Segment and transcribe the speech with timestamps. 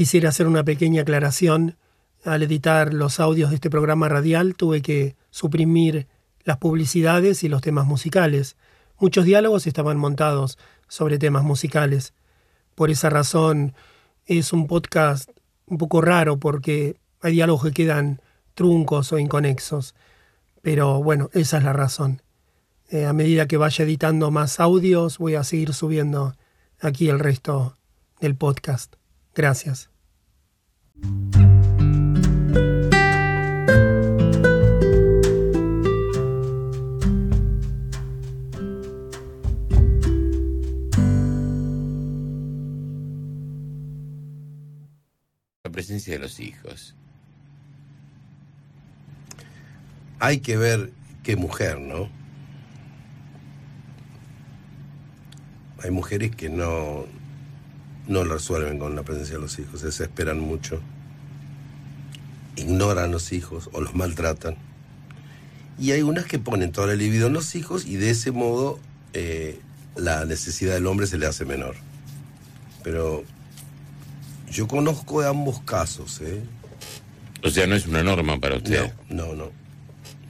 [0.00, 1.76] Quisiera hacer una pequeña aclaración.
[2.24, 6.06] Al editar los audios de este programa radial tuve que suprimir
[6.42, 8.56] las publicidades y los temas musicales.
[8.98, 10.56] Muchos diálogos estaban montados
[10.88, 12.14] sobre temas musicales.
[12.74, 13.74] Por esa razón
[14.24, 15.28] es un podcast
[15.66, 18.22] un poco raro porque hay diálogos que quedan
[18.54, 19.94] truncos o inconexos.
[20.62, 22.22] Pero bueno, esa es la razón.
[22.88, 26.36] Eh, a medida que vaya editando más audios, voy a seguir subiendo
[26.80, 27.76] aquí el resto
[28.18, 28.99] del podcast.
[29.40, 29.88] Gracias.
[45.64, 46.94] La presencia de los hijos.
[50.18, 52.10] Hay que ver qué mujer, ¿no?
[55.82, 57.06] Hay mujeres que no,
[58.10, 60.80] no lo resuelven con la presencia de los hijos, se desesperan mucho,
[62.56, 64.56] ignoran los hijos o los maltratan.
[65.78, 68.80] Y hay unas que ponen toda la libido en los hijos y de ese modo
[69.12, 69.60] eh,
[69.96, 71.76] la necesidad del hombre se le hace menor.
[72.82, 73.24] Pero
[74.50, 76.42] yo conozco de ambos casos, ¿eh?
[77.44, 78.92] O sea, no es una norma para usted.
[79.08, 79.52] No, no,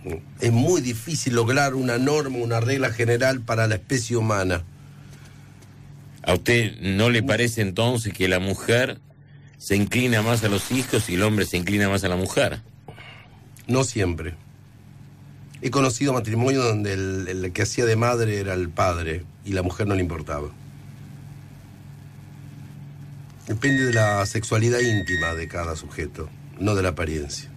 [0.05, 0.21] no.
[0.41, 4.65] Es muy difícil lograr una norma, una regla general para la especie humana.
[6.23, 9.01] ¿A usted no le parece entonces que la mujer
[9.59, 12.61] se inclina más a los hijos y el hombre se inclina más a la mujer?
[13.67, 14.35] No siempre.
[15.63, 19.87] He conocido matrimonios donde el, que hacía de madre era el padre y la mujer
[19.87, 20.49] no le importaba.
[23.47, 27.51] Depende de la sexualidad íntima de cada sujeto, no de la apariencia.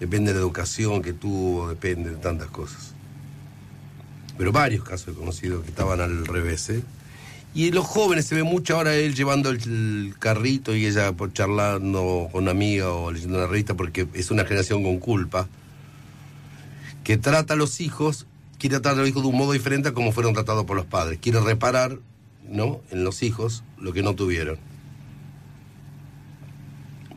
[0.00, 2.94] Depende de la educación que tuvo, depende de tantas cosas.
[4.36, 6.82] Pero varios casos he conocido que estaban al revés, ¿eh?
[7.54, 12.42] Y los jóvenes se ve mucho ahora él llevando el carrito y ella charlando con
[12.42, 15.48] una amiga o leyendo una revista porque es una generación con culpa
[17.04, 18.26] que trata a los hijos,
[18.58, 20.86] quiere tratar a los hijos de un modo diferente a como fueron tratados por los
[20.86, 21.20] padres.
[21.20, 21.98] Quiere reparar,
[22.48, 22.80] ¿no?
[22.90, 24.58] En los hijos lo que no tuvieron.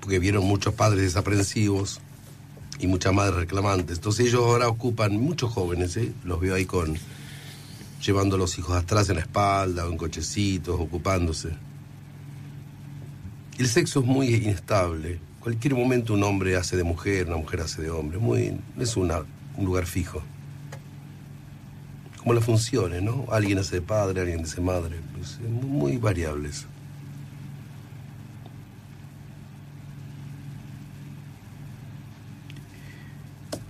[0.02, 2.00] Porque vieron muchos padres desaprensivos
[2.80, 3.98] y muchas madres reclamantes.
[3.98, 6.12] Entonces ellos ahora ocupan, muchos jóvenes, ¿eh?
[6.24, 6.96] los veo ahí con
[8.06, 11.50] llevando a los hijos atrás en la espalda en cochecitos, ocupándose.
[13.58, 15.20] El sexo es muy inestable.
[15.40, 18.18] Cualquier momento un hombre hace de mujer, una mujer hace de hombre.
[18.18, 19.12] Muy, es un
[19.60, 20.22] lugar fijo.
[22.18, 23.26] Como las funciones, ¿no?
[23.32, 24.98] Alguien hace de padre, alguien hace de madre.
[25.16, 26.50] Pues, es muy variable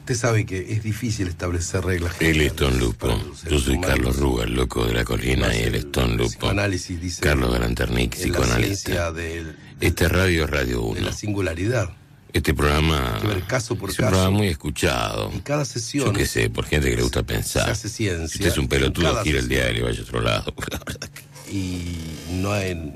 [0.08, 2.16] Usted sabe que es difícil establecer reglas.
[2.22, 3.10] Él es Tom Lupo.
[3.50, 6.50] Yo soy Carlos Ruga, el loco de la colina, y él es Tom Lupo.
[6.50, 9.14] Dice Carlos Galanternick, psicoanalista.
[9.82, 11.02] este radio es Radio 1.
[11.02, 11.90] la singularidad.
[12.32, 15.30] Este programa caso por es un programa muy escuchado.
[15.30, 16.06] En cada sesión.
[16.06, 17.66] Yo qué sé, por gente que le gusta pensar.
[17.66, 18.30] Se hace ciencia.
[18.30, 20.54] Si usted es un pelotudo, gira el diario y vaya a otro lado.
[21.52, 21.98] y
[22.32, 22.94] no hay,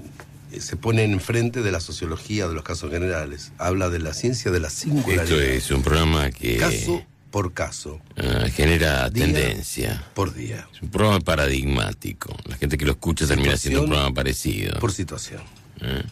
[0.60, 3.54] se pone enfrente de la sociología de los casos generales.
[3.58, 5.24] Habla de la ciencia de la singularidad.
[5.24, 6.58] Esto es un programa que...
[6.58, 8.02] Caso por caso.
[8.18, 10.04] Uh, genera día tendencia.
[10.14, 10.68] Por día.
[10.74, 12.36] Es un programa paradigmático.
[12.46, 14.78] La gente que lo escucha termina siendo un programa parecido.
[14.80, 15.42] Por situación.
[15.80, 16.04] ¿Eh?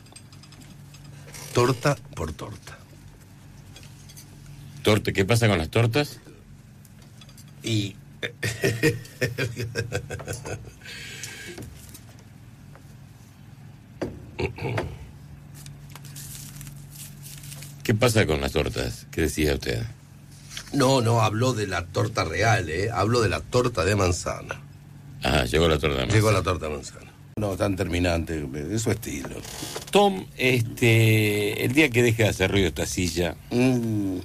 [1.54, 2.80] Torta por torta.
[4.82, 5.12] ¿Torta?
[5.12, 6.22] ¿Qué pasa con las tortas?
[7.64, 7.98] Y...
[17.84, 19.08] ¿Qué pasa con las tortas?
[19.12, 19.84] ¿Qué decía usted?
[20.74, 22.90] No, no, habló de la torta real, ¿eh?
[22.94, 24.62] Hablo de la torta de manzana.
[25.24, 26.14] Ah, llegó la torta de manzana.
[26.14, 27.12] Llegó la torta de manzana.
[27.38, 29.30] No, tan terminante, es su estilo.
[29.92, 34.18] Tom, este, el día que deje de hacer ruido esta silla, mm.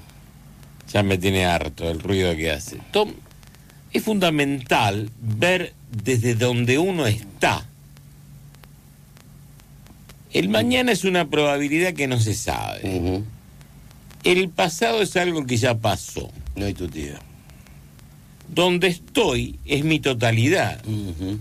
[0.93, 2.79] ya me tiene harto el ruido que hace.
[2.91, 3.13] Tom,
[3.93, 7.65] es fundamental ver desde donde uno está.
[10.35, 12.81] El mañana es una probabilidad que no se sabe.
[12.83, 13.25] Uh -huh.
[14.25, 16.31] El pasado es algo que ya pasó.
[16.57, 17.21] No hay tu tía.
[18.49, 20.85] Donde estoy es mi totalidad.
[20.87, 21.39] Uh -huh.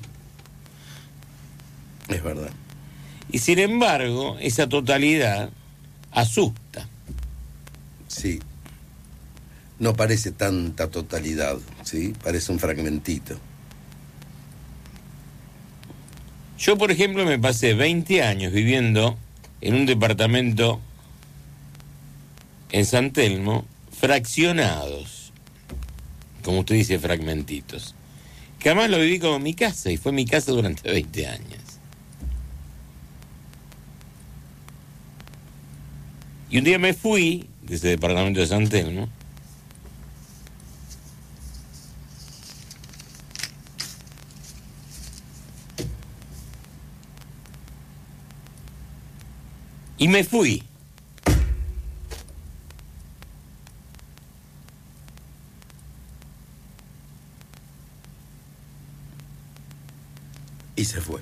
[2.09, 2.51] Es verdad.
[3.31, 5.49] Y sin embargo, esa totalidad
[6.11, 6.87] asusta.
[8.07, 8.39] Sí.
[9.79, 12.13] No parece tanta totalidad, ¿sí?
[12.23, 13.39] Parece un fragmentito.
[16.63, 19.17] Yo, por ejemplo, me pasé 20 años viviendo
[19.59, 20.79] en un departamento
[22.71, 25.33] en San Telmo, fraccionados,
[26.41, 27.95] como usted dice, fragmentitos,
[28.59, 31.59] que además lo viví como mi casa y fue mi casa durante 20 años.
[36.49, 39.09] Y un día me fui de ese departamento de San Telmo.
[50.03, 50.61] Y me fui.
[60.75, 61.21] Y se fue.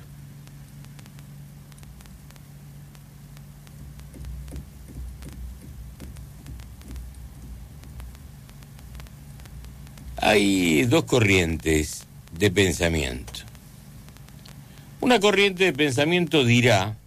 [10.18, 12.06] Hay dos corrientes
[12.36, 13.42] de pensamiento.
[15.02, 16.98] Una corriente de pensamiento dirá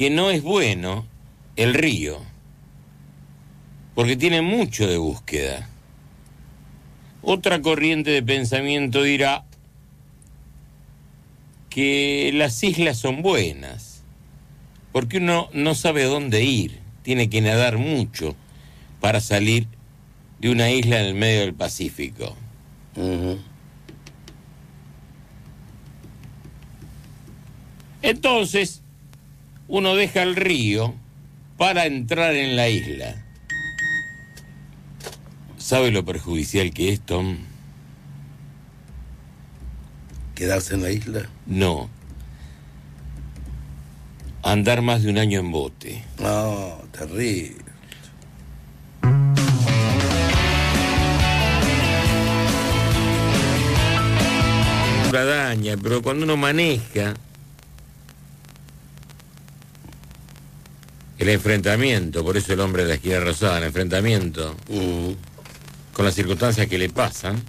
[0.00, 1.04] que no es bueno
[1.56, 2.22] el río,
[3.94, 5.68] porque tiene mucho de búsqueda.
[7.20, 9.44] Otra corriente de pensamiento dirá
[11.68, 14.02] que las islas son buenas,
[14.90, 18.34] porque uno no sabe dónde ir, tiene que nadar mucho
[19.02, 19.66] para salir
[20.38, 22.34] de una isla en el medio del Pacífico.
[28.00, 28.80] Entonces,
[29.70, 30.94] uno deja el río
[31.56, 33.24] para entrar en la isla.
[35.56, 37.38] ¿Sabe lo perjudicial que es, Tom?
[40.34, 41.28] ¿Quedarse en la isla?
[41.46, 41.88] No.
[44.42, 46.02] Andar más de un año en bote.
[46.18, 47.70] No, terrible.
[55.12, 57.14] daña, pero cuando uno maneja
[61.20, 65.10] el enfrentamiento, por eso el hombre de la esquina rosada, el enfrentamiento Mm.
[65.92, 67.42] con las circunstancias que le pasan,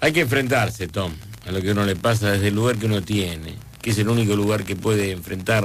[0.00, 1.12] hay que enfrentarse, Tom,
[1.46, 4.08] a lo que uno le pasa desde el lugar que uno tiene, que es el
[4.08, 5.64] único lugar que puede enfrentar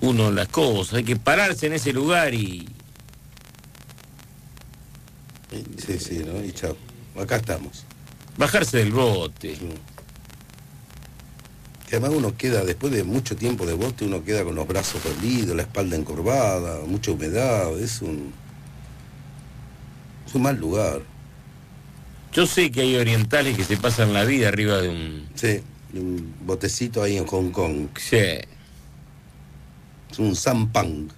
[0.00, 2.68] uno las cosas, hay que pararse en ese lugar y,
[5.84, 6.44] Sí, sí, ¿no?
[6.44, 6.76] Y chao.
[7.20, 7.84] Acá estamos.
[8.36, 9.58] bajarse del bote.
[11.90, 15.02] Que además uno queda, después de mucho tiempo de bote, uno queda con los brazos
[15.02, 17.76] perdidos, la espalda encorvada, mucha humedad.
[17.80, 18.32] Es un.
[20.24, 21.00] Es un mal lugar.
[22.32, 25.28] Yo sé que hay orientales que se pasan la vida arriba de un...
[25.34, 27.88] Sí, un botecito ahí en Hong Kong.
[27.98, 28.18] Sí,
[30.12, 31.08] Es un sampang,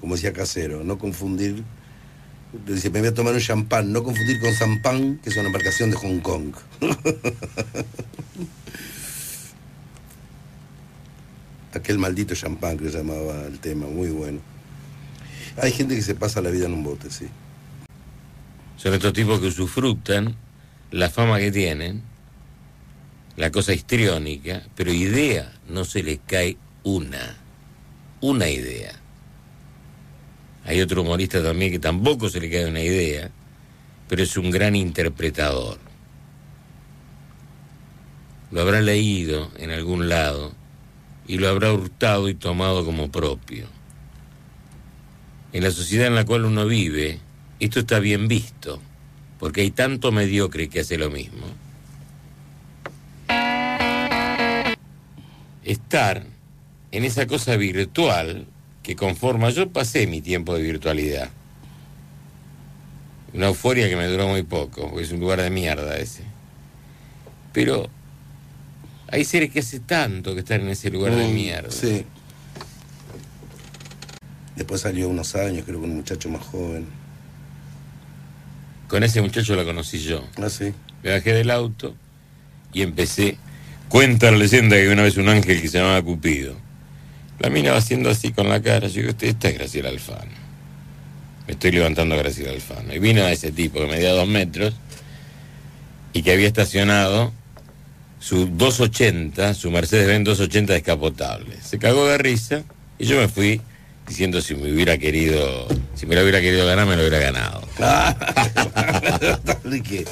[0.00, 0.84] como decía Casero.
[0.84, 1.62] No confundir.
[2.66, 3.92] Dice, me voy a tomar un champán.
[3.92, 6.54] No confundir con sampán, que es una embarcación de Hong Kong.
[11.72, 14.40] Aquel maldito champán que llamaba el tema, muy bueno.
[15.56, 17.26] Hay gente que se pasa la vida en un bote, sí.
[18.76, 20.34] son estos tipos que usufructan
[20.90, 22.02] la fama que tienen,
[23.36, 27.36] la cosa histriónica, pero idea no se les cae una,
[28.20, 28.92] una idea.
[30.64, 33.30] Hay otro humorista también que tampoco se le cae una idea,
[34.08, 35.78] pero es un gran interpretador.
[38.50, 40.52] Lo habrá leído en algún lado
[41.32, 43.66] y lo habrá hurtado y tomado como propio.
[45.54, 47.20] En la sociedad en la cual uno vive,
[47.58, 48.82] esto está bien visto,
[49.38, 51.46] porque hay tanto mediocre que hace lo mismo.
[55.64, 56.26] Estar
[56.90, 58.46] en esa cosa virtual
[58.82, 61.30] que conforma, yo pasé mi tiempo de virtualidad.
[63.32, 66.24] Una euforia que me duró muy poco, porque es un lugar de mierda ese.
[67.54, 67.88] Pero
[69.12, 71.70] hay seres que hace tanto que están en ese lugar de Mm, mierda.
[71.70, 72.04] Sí.
[74.56, 76.86] Después salió unos años, creo que un muchacho más joven.
[78.88, 80.24] Con ese muchacho la conocí yo.
[80.36, 80.72] Ah, sí.
[81.02, 81.94] Me bajé del auto
[82.72, 83.38] y empecé.
[83.88, 86.54] Cuenta la leyenda que una vez un ángel que se llamaba Cupido.
[87.38, 88.88] La mina va haciendo así con la cara.
[88.88, 90.30] Yo digo, "Este- esta es Graciela Alfano.
[91.46, 92.94] Me estoy levantando a Graciela Alfano.
[92.94, 94.74] Y vino ese tipo que medía dos metros
[96.12, 97.32] y que había estacionado
[98.22, 101.60] su 280, su Mercedes-Benz 280 descapotable.
[101.60, 102.62] Se cagó de risa
[102.96, 103.60] y yo me fui
[104.06, 107.66] diciendo si me hubiera querido, si me lo hubiera querido ganar, me lo hubiera ganado.
[109.72, 110.06] y, que,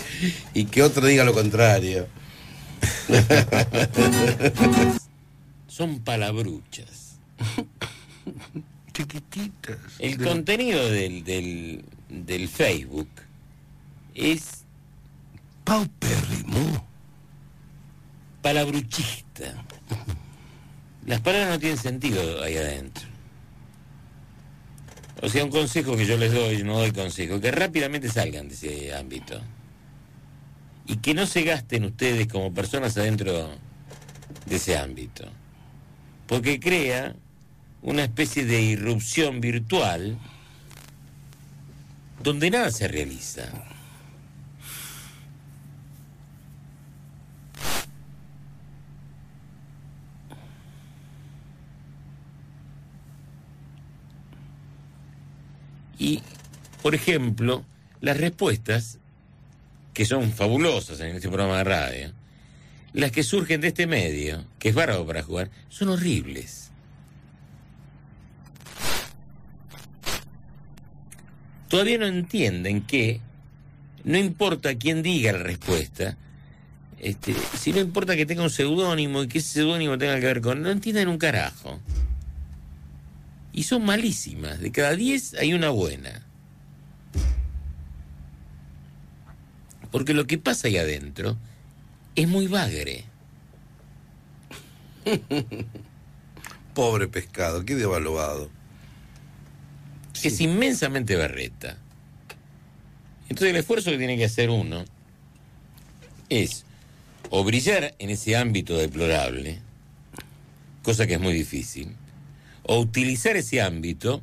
[0.54, 2.08] y que otro diga lo contrario.
[5.68, 7.16] Son palabruchas.
[8.92, 9.78] Chiquititas.
[10.00, 13.08] El contenido del, del, del Facebook
[14.16, 14.64] es
[15.62, 16.89] Paupérrimo.
[18.42, 19.64] Palabruchista.
[21.06, 23.08] Las palabras no tienen sentido ahí adentro.
[25.22, 28.54] O sea, un consejo que yo les doy, no doy consejo, que rápidamente salgan de
[28.54, 29.40] ese ámbito.
[30.86, 33.50] Y que no se gasten ustedes como personas adentro
[34.46, 35.28] de ese ámbito.
[36.26, 37.16] porque crea
[37.82, 40.16] una especie de irrupción virtual
[42.22, 43.42] donde nada se realiza.
[55.98, 56.22] Y,
[56.82, 57.64] por ejemplo,
[58.00, 58.98] las respuestas,
[59.92, 62.12] que son fabulosas en este programa de radio,
[62.92, 66.70] las que surgen de este medio, que es bárbaro para jugar, son horribles.
[71.68, 73.20] Todavía no entienden que
[74.04, 76.16] no importa quién diga la respuesta,
[76.98, 80.40] este, si no importa que tenga un seudónimo y que ese seudónimo tenga que ver
[80.40, 80.62] con...
[80.62, 81.80] No entienden un carajo.
[83.52, 84.60] Y son malísimas.
[84.60, 86.26] De cada diez hay una buena.
[89.90, 91.36] Porque lo que pasa ahí adentro
[92.14, 93.04] es muy bagre.
[96.74, 98.50] Pobre pescado, qué devaluado.
[100.22, 101.78] Es inmensamente berreta.
[103.28, 104.84] Entonces el esfuerzo que tiene que hacer uno
[106.28, 106.64] es
[107.30, 109.60] o brillar en ese ámbito deplorable,
[110.82, 111.94] cosa que es muy difícil,
[112.64, 114.22] o utilizar ese ámbito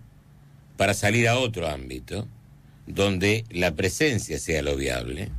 [0.75, 2.27] para salir a otro ámbito
[2.85, 5.29] donde la presencia sea lo viable,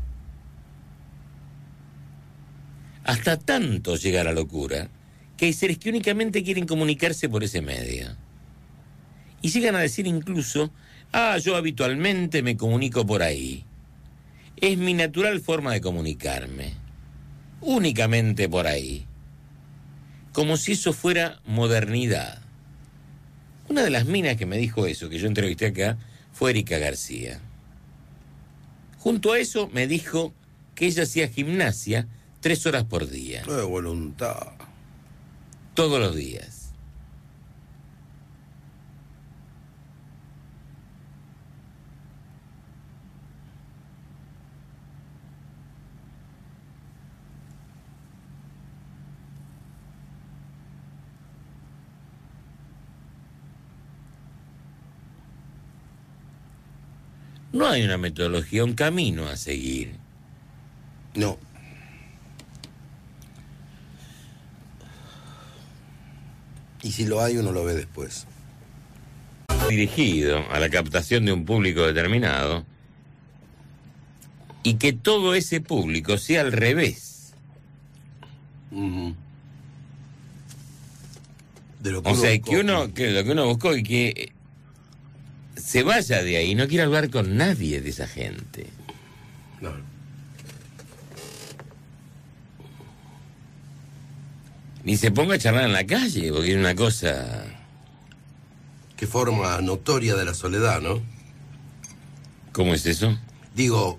[3.08, 4.90] hasta tanto llega la locura
[5.38, 8.14] que hay seres que únicamente quieren comunicarse por ese medio.
[9.40, 10.70] Y llegan a decir incluso,
[11.10, 13.64] ah, yo habitualmente me comunico por ahí.
[14.58, 16.74] Es mi natural forma de comunicarme.
[17.62, 19.06] Únicamente por ahí.
[20.34, 22.42] Como si eso fuera modernidad.
[23.70, 25.96] Una de las minas que me dijo eso, que yo entrevisté acá,
[26.30, 27.40] fue Erika García.
[28.98, 30.34] Junto a eso me dijo
[30.74, 32.06] que ella hacía gimnasia
[32.48, 33.42] tres horas por día.
[33.42, 34.52] De voluntad.
[35.74, 36.72] Todos los días.
[57.52, 59.96] No hay una metodología, un camino a seguir.
[61.14, 61.47] No.
[66.88, 68.26] Y si lo hay, uno lo ve después.
[69.68, 72.64] Dirigido a la captación de un público determinado
[74.62, 77.34] y que todo ese público sea al revés.
[78.70, 78.80] De
[81.90, 82.50] lo O sea, buscó.
[82.50, 84.32] que uno, que lo que uno buscó y que
[85.56, 88.66] se vaya de ahí, no quiere hablar con nadie de esa gente.
[89.60, 89.72] No.
[94.88, 97.44] Ni se ponga a charlar en la calle, porque es una cosa.
[98.96, 101.02] Qué forma notoria de la soledad, ¿no?
[102.52, 103.18] ¿Cómo es eso?
[103.54, 103.98] Digo,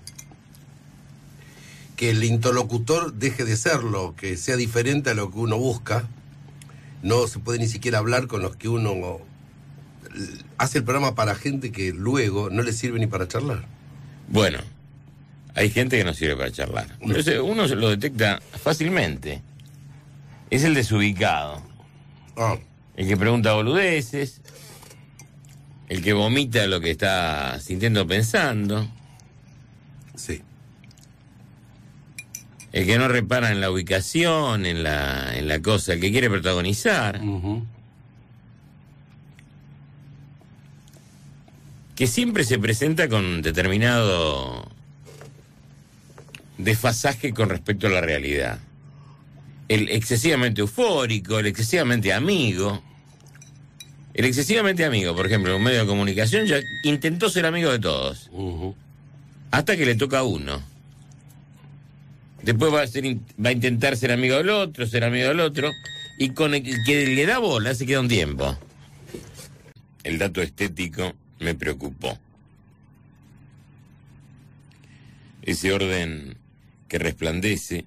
[1.94, 6.08] que el interlocutor deje de serlo, que sea diferente a lo que uno busca.
[7.04, 9.20] No se puede ni siquiera hablar con los que uno
[10.58, 13.64] hace el programa para gente que luego no le sirve ni para charlar.
[14.26, 14.58] Bueno,
[15.54, 16.98] hay gente que no sirve para charlar.
[17.00, 19.42] Uno se lo detecta fácilmente.
[20.50, 21.62] Es el desubicado.
[22.36, 22.56] Ah,
[22.96, 24.40] El que pregunta boludeces.
[25.88, 28.88] El que vomita lo que está sintiendo pensando.
[30.14, 30.42] sí.
[32.72, 36.30] El que no repara en la ubicación, en la, en la cosa, el que quiere
[36.30, 37.20] protagonizar.
[41.96, 44.70] Que siempre se presenta con determinado
[46.58, 48.60] desfasaje con respecto a la realidad.
[49.70, 52.82] El excesivamente eufórico, el excesivamente amigo.
[54.14, 57.78] El excesivamente amigo, por ejemplo, en un medio de comunicación ya intentó ser amigo de
[57.78, 58.28] todos,
[59.52, 60.60] hasta que le toca a uno.
[62.42, 65.70] Después va a, ser, va a intentar ser amigo del otro, ser amigo del otro,
[66.18, 68.58] y con el que le da bola se queda un tiempo.
[70.02, 72.18] El dato estético me preocupó.
[75.42, 76.38] Ese orden
[76.88, 77.84] que resplandece,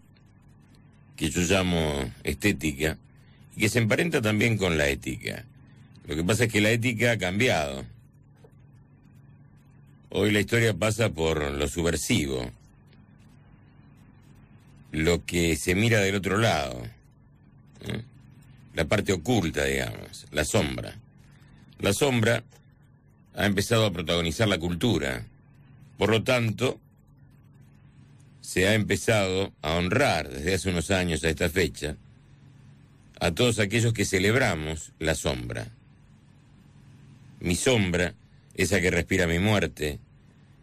[1.16, 2.98] que yo llamo estética,
[3.56, 5.46] y que se emparenta también con la ética.
[6.08, 7.86] Lo que pasa es que la ética ha cambiado.
[10.10, 12.52] Hoy la historia pasa por lo subversivo,
[14.92, 16.84] lo que se mira del otro lado,
[18.76, 20.96] la parte oculta, digamos, la sombra.
[21.80, 22.44] La sombra
[23.36, 25.26] ha empezado a protagonizar la cultura.
[25.98, 26.80] Por lo tanto,
[28.44, 31.96] se ha empezado a honrar desde hace unos años a esta fecha
[33.22, 35.70] a todos aquellos que celebramos la sombra.
[37.40, 38.16] Mi sombra,
[38.56, 40.00] esa que respira mi muerte,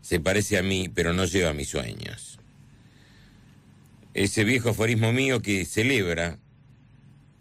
[0.02, 2.38] se parece a mí, pero no lleva mis sueños.
[4.12, 6.38] Ese viejo aforismo mío que celebra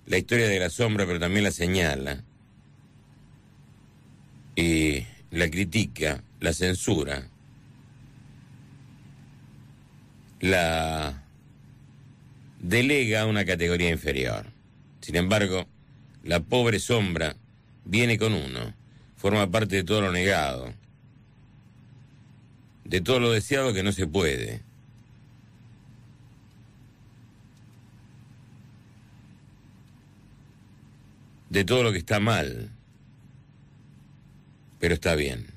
[0.06, 2.24] la historia de la sombra, pero también la señala,
[4.56, 7.29] y la critica, la censura,
[10.40, 11.24] la
[12.60, 14.46] delega a una categoría inferior.
[15.02, 15.68] Sin embargo,
[16.24, 17.36] la pobre sombra
[17.86, 18.74] viene con uno,
[19.16, 20.74] forma parte de todo lo negado,
[22.84, 24.62] de todo lo deseado que no se puede.
[31.50, 32.70] de todo lo que está mal,
[34.80, 35.48] pero está bien.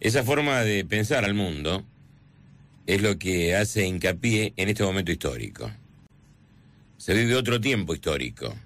[0.00, 1.84] Esa forma de pensar al mundo
[2.88, 5.70] es lo que hace hincapié en este momento histórico.
[6.96, 8.56] Se vive otro tiempo histórico.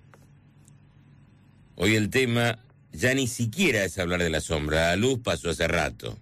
[1.74, 2.60] Hoy el tema
[2.92, 6.16] ya ni siquiera es hablar de la sombra, la luz pasó hace rato.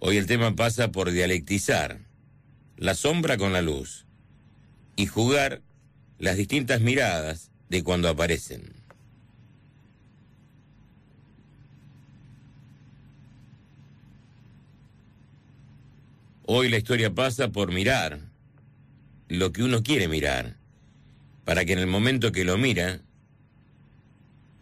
[0.00, 2.00] Hoy el tema pasa por dialectizar
[2.76, 4.04] la sombra con la luz
[4.96, 5.62] y jugar
[6.18, 8.81] las distintas miradas de cuando aparecen.
[16.44, 18.20] Hoy la historia pasa por mirar
[19.28, 20.56] lo que uno quiere mirar,
[21.44, 23.00] para que en el momento que lo mira,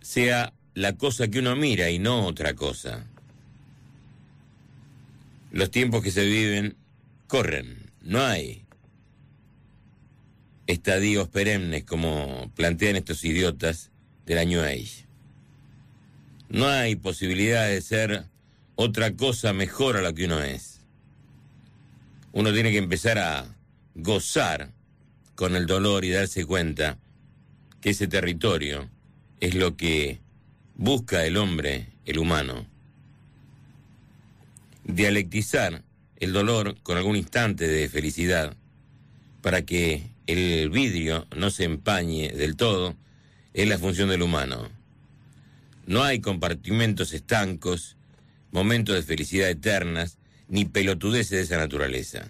[0.02, 3.06] sea la cosa que uno mira y no otra cosa.
[5.52, 6.76] Los tiempos que se viven
[7.26, 8.64] corren, no hay
[10.66, 13.90] estadios perennes como plantean estos idiotas
[14.26, 15.06] del año Age.
[16.50, 18.26] No hay posibilidad de ser
[18.75, 20.69] otra cosa mejor a lo que uno es.
[22.32, 23.56] Uno tiene que empezar a
[23.94, 24.70] gozar
[25.34, 26.99] con el dolor y darse cuenta
[27.80, 28.88] que ese territorio
[29.40, 30.20] es lo que
[30.76, 32.66] busca el hombre, el humano.
[34.84, 35.82] Dialectizar
[36.16, 38.54] el dolor con algún instante de felicidad
[39.43, 42.95] para que el vidrio no se empañe del todo,
[43.54, 44.69] es la función del humano.
[45.86, 47.97] No hay compartimentos estancos,
[48.52, 50.19] momentos de felicidad eternas,
[50.50, 52.28] ni pelotudeces de esa naturaleza.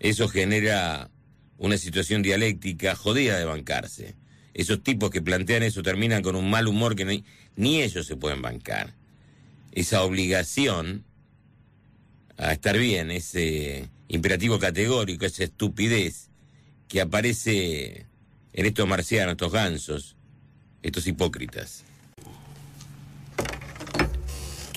[0.00, 1.08] Eso genera
[1.56, 4.14] una situación dialéctica jodida de bancarse.
[4.52, 8.16] Esos tipos que plantean eso terminan con un mal humor que ni, ni ellos se
[8.16, 8.92] pueden bancar.
[9.72, 11.04] Esa obligación
[12.36, 16.28] a estar bien, ese imperativo categórico, esa estupidez
[16.88, 18.06] que aparece
[18.52, 20.16] en estos marcianos, estos gansos,
[20.82, 21.85] estos hipócritas.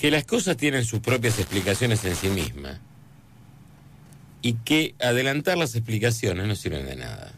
[0.00, 2.78] Que las cosas tienen sus propias explicaciones en sí mismas
[4.40, 7.32] y que adelantar las explicaciones no sirven de nada.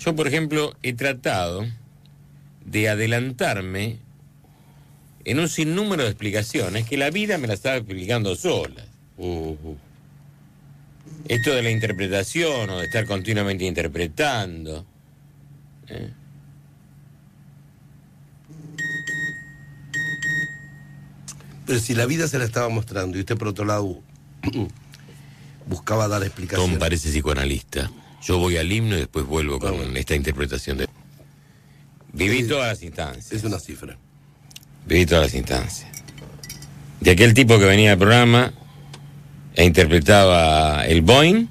[0.00, 1.64] Yo, por ejemplo, he tratado
[2.64, 3.98] de adelantarme
[5.24, 8.84] en un sinnúmero de explicaciones que la vida me la estaba explicando sola.
[11.28, 14.84] Esto de la interpretación o de estar continuamente interpretando.
[15.88, 16.10] ¿eh?
[21.66, 24.00] Pero si la vida se la estaba mostrando y usted por otro lado
[25.66, 26.70] buscaba dar explicaciones.
[26.70, 27.90] Tom parece psicoanalista.
[28.22, 29.96] Yo voy al himno y después vuelvo con Bueno.
[29.96, 30.88] esta interpretación de...
[32.12, 33.32] Viví todas las instancias.
[33.32, 33.98] Es una cifra.
[34.86, 35.88] Viví todas las instancias.
[37.00, 38.52] De aquel tipo que venía al programa
[39.54, 41.48] e interpretaba el Boeing.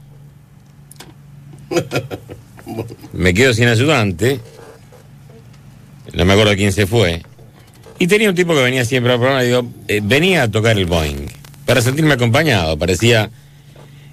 [3.13, 4.39] Me quedo sin ayudante.
[6.13, 7.23] No me acuerdo quién se fue.
[7.99, 10.77] Y tenía un tipo que venía siempre al programa y digo, eh, venía a tocar
[10.77, 11.27] el Boeing
[11.65, 12.77] para sentirme acompañado.
[12.77, 13.29] Parecía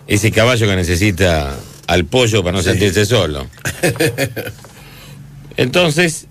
[0.06, 1.56] ese caballo que necesita
[1.88, 2.70] al pollo para no Sí.
[2.70, 3.46] sentirse solo.
[5.56, 6.26] Entonces,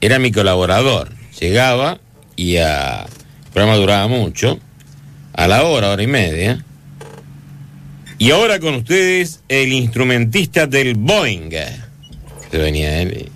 [0.00, 1.12] era mi colaborador.
[1.40, 1.98] Llegaba
[2.36, 4.58] y a- el programa duraba mucho,
[5.32, 6.64] a la hora, hora y media.
[8.18, 11.50] Y ahora con ustedes, el instrumentista del Boeing.
[12.50, 13.30] Se venía él.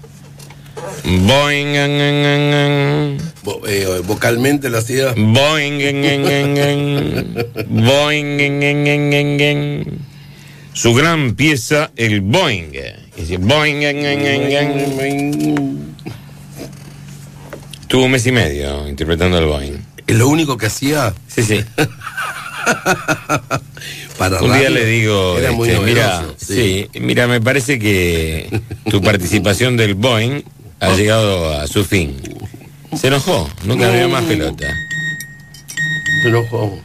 [3.45, 5.13] Vo- eh, vocalmente lo hacía.
[5.13, 5.17] An,
[9.43, 10.01] an.
[10.73, 12.73] Su gran pieza, el an.
[17.87, 19.75] Tuvo un mes y medio interpretando el Boeing.
[20.07, 21.61] Es lo único que hacía Sí, sí.
[24.19, 26.89] para Un día le digo, este, mira, sí.
[27.01, 28.61] mira, me parece que
[28.91, 30.43] tu participación del Boeing
[30.87, 32.17] ha llegado a su fin.
[32.97, 34.67] Se enojó, nunca dio más pelota.
[36.23, 36.79] Se enojó.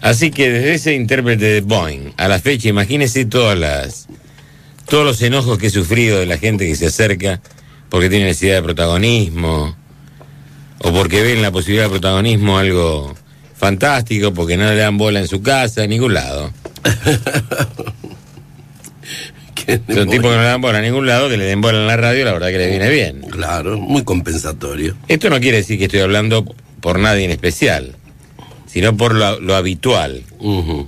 [0.00, 4.08] Así que desde ese intérprete de Boeing a la fecha, imagínese todas las,
[4.88, 7.40] todos los enojos que he sufrido de la gente que se acerca
[7.88, 9.76] porque tiene necesidad de protagonismo
[10.78, 13.14] o porque ven la posibilidad de protagonismo algo
[13.54, 16.52] fantástico, porque no le dan bola en su casa, en ningún lado.
[19.94, 21.86] Son tipos que no le dan bola a ningún lado, que le den bola en
[21.86, 23.20] la radio, la verdad que le viene bien.
[23.30, 24.96] Claro, muy compensatorio.
[25.08, 26.44] Esto no quiere decir que estoy hablando
[26.80, 27.94] por nadie en especial,
[28.66, 30.22] sino por lo, lo habitual.
[30.40, 30.80] ¿Mm?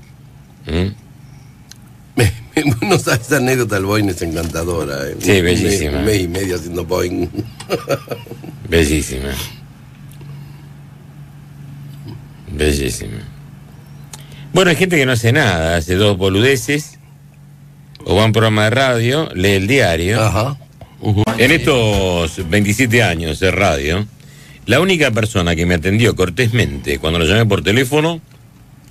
[2.88, 5.08] no sabes, esa anécdota del Boeing es encantadora.
[5.08, 5.16] eh.
[5.18, 5.98] Sí, Un bellísima.
[5.98, 7.28] Un mes y medio haciendo Boeing.
[8.68, 9.30] Bellísima.
[12.52, 13.18] Bellísima.
[14.52, 16.93] Bueno, hay gente que no hace nada, hace dos boludeces,
[18.04, 20.20] o va a un programa de radio, lee el diario.
[20.22, 20.58] Ajá.
[21.36, 24.06] En estos 27 años de radio,
[24.66, 28.20] la única persona que me atendió cortésmente cuando lo llamé por teléfono,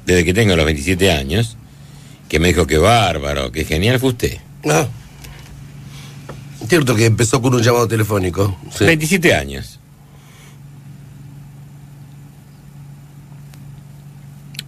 [0.05, 1.57] desde que tengo los 27 años,
[2.29, 4.37] que me dijo que bárbaro, que genial fue usted.
[4.65, 4.87] Ah.
[6.67, 8.57] Cierto que empezó con un llamado telefónico.
[8.75, 8.85] Sí.
[8.85, 9.79] 27 años.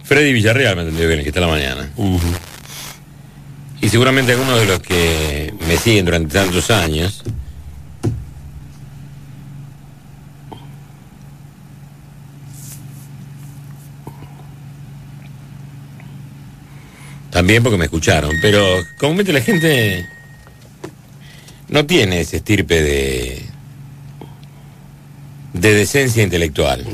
[0.04, 1.90] Freddy Villarreal me atendió bien, que está la mañana.
[1.96, 2.20] Ujú.
[3.86, 7.22] Y seguramente algunos de los que me siguen durante tantos años.
[17.30, 18.60] También porque me escucharon, pero
[18.98, 20.04] comúnmente la gente
[21.68, 23.46] no tiene ese estirpe de
[25.52, 26.84] de decencia intelectual.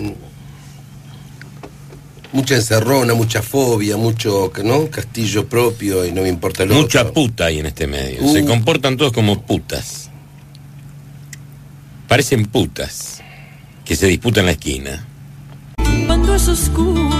[2.32, 4.88] Mucha encerrona, mucha fobia, mucho ¿no?
[4.88, 7.12] castillo propio y no me importa lo Mucha otro.
[7.12, 8.22] puta hay en este medio.
[8.22, 8.32] Uh.
[8.32, 10.10] Se comportan todos como putas.
[12.08, 13.20] Parecen putas
[13.84, 15.06] que se disputan la esquina.
[16.06, 17.10] Cuando es oscuro,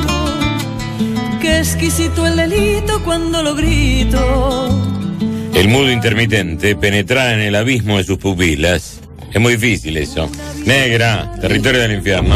[1.40, 4.78] qué exquisito el delito cuando lo grito.
[5.54, 9.00] El mudo intermitente penetra en el abismo de sus pupilas.
[9.32, 10.30] Es muy difícil eso.
[10.64, 12.34] Negra, territorio del infierno.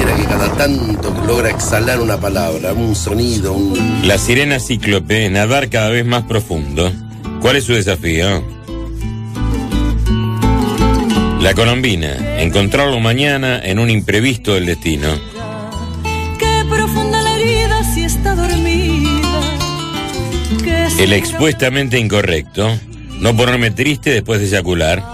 [0.00, 4.00] Pareciera que cada tanto logra exhalar una palabra, un sonido, un.
[4.08, 6.90] La sirena cíclope, nadar cada vez más profundo.
[7.42, 8.42] ¿Cuál es su desafío?
[11.40, 15.08] La colombina, encontrarlo mañana en un imprevisto del destino.
[16.38, 19.10] Qué profunda la herida si está dormida.
[20.98, 22.70] El expuestamente incorrecto,
[23.18, 25.04] no ponerme triste después de eyacular.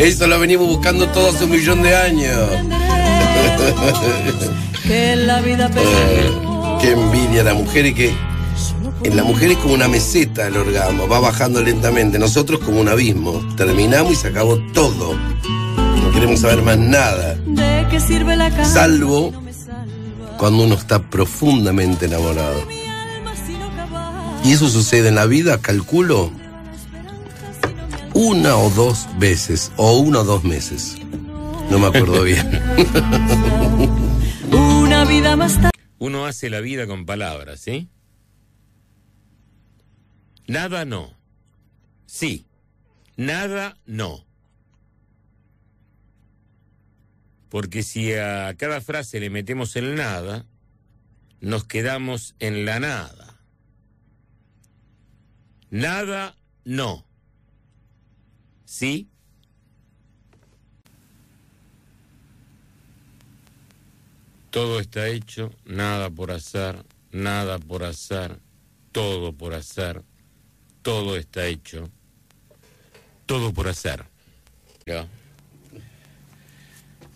[0.00, 2.48] Eso lo venimos buscando todos hace un millón de años.
[4.82, 6.32] Que la vida Eh,
[6.80, 8.12] qué envidia la mujer y que
[9.04, 12.18] en la mujer es como una meseta el orgasmo, va bajando lentamente.
[12.18, 13.46] Nosotros como un abismo.
[13.56, 15.14] Terminamos y se acabó todo.
[15.76, 17.36] No queremos saber más nada.
[17.46, 18.64] ¿De qué sirve la cama?
[18.64, 19.32] Salvo
[20.38, 22.66] cuando uno está profundamente enamorado.
[24.42, 26.32] Y eso sucede en la vida, calculo,
[28.14, 30.96] una o dos veces, o uno o dos meses.
[31.70, 32.46] No me acuerdo bien.
[34.52, 35.70] Una vida más tarde.
[35.98, 37.88] Uno hace la vida con palabras, ¿sí?
[40.46, 41.14] Nada no.
[42.06, 42.46] Sí.
[43.16, 44.26] Nada no.
[47.50, 50.46] Porque si a cada frase le metemos el nada,
[51.40, 53.40] nos quedamos en la nada.
[55.70, 57.09] Nada no.
[58.70, 59.08] ¿Sí?
[64.50, 68.38] Todo está hecho, nada por hacer, nada por hacer,
[68.92, 70.04] todo por hacer,
[70.82, 71.90] todo está hecho,
[73.26, 74.04] todo por hacer.
[74.86, 75.08] Ya.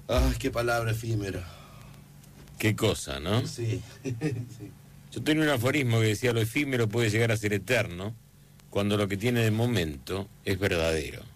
[0.09, 1.49] Ay, qué palabra efímera.
[2.59, 3.47] Qué cosa, ¿no?
[3.47, 3.81] Sí.
[5.12, 8.12] Yo tenía un aforismo que decía lo efímero puede llegar a ser eterno
[8.71, 11.34] cuando lo que tiene de momento es verdadero.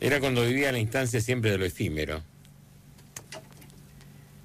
[0.00, 2.22] Era cuando vivía la instancia siempre de lo efímero.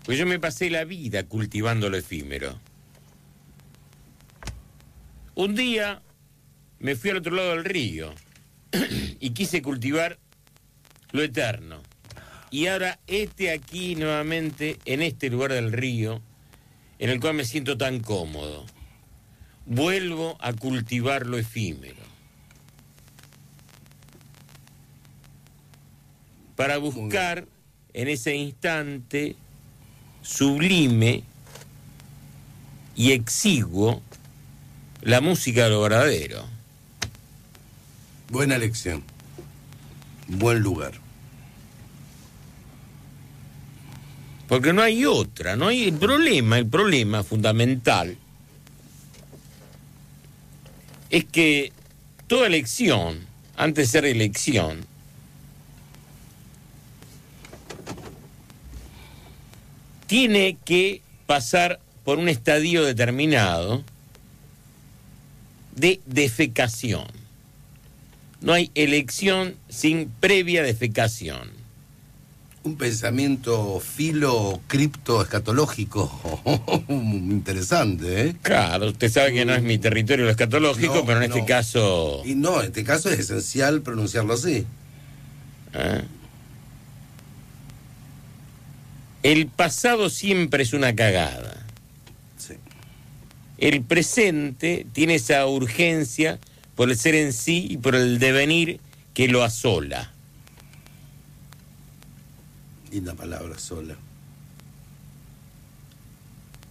[0.06, 2.60] Pues yo me pasé la vida cultivando lo efímero.
[5.36, 6.02] Un día
[6.80, 8.14] me fui al otro lado del río
[9.20, 10.20] y quise cultivar
[11.12, 11.82] lo eterno.
[12.50, 16.22] Y ahora este aquí nuevamente en este lugar del río
[17.00, 18.66] en el cual me siento tan cómodo.
[19.66, 21.97] Vuelvo a cultivar lo efímero.
[26.58, 27.48] Para buscar
[27.94, 29.38] en ese instante
[30.24, 31.24] sublime
[32.96, 34.02] y exiguo
[35.02, 36.46] la música de lo verdadero.
[38.30, 39.04] Buena elección.
[40.28, 40.94] Buen lugar.
[44.48, 48.18] Porque no hay otra, no hay el problema, el problema fundamental
[51.10, 51.72] es que
[52.28, 54.86] toda elección, antes de ser elección,
[60.08, 63.84] tiene que pasar por un estadio determinado
[65.76, 67.06] de defecación.
[68.42, 71.50] No hay elección sin previa defecación.
[72.64, 76.42] Un pensamiento filo cripto escatológico
[76.90, 78.36] interesante, ¿eh?
[78.42, 82.22] Claro, usted sabe que no es mi territorio lo escatológico, No, pero en este caso...
[82.26, 84.66] Y no, en este caso es esencial pronunciarlo así.
[85.74, 86.04] ¿eh?
[89.24, 91.66] El pasado siempre es una cagada.
[92.38, 92.54] Sí.
[93.58, 96.40] El presente tiene esa urgencia
[96.76, 98.80] por el ser en sí y por el devenir
[99.14, 100.14] que lo asola.
[102.92, 103.98] Linda palabra sola.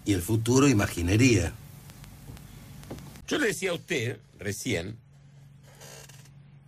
[0.05, 1.53] Y el futuro, imaginería.
[3.27, 4.97] Yo le decía a usted recién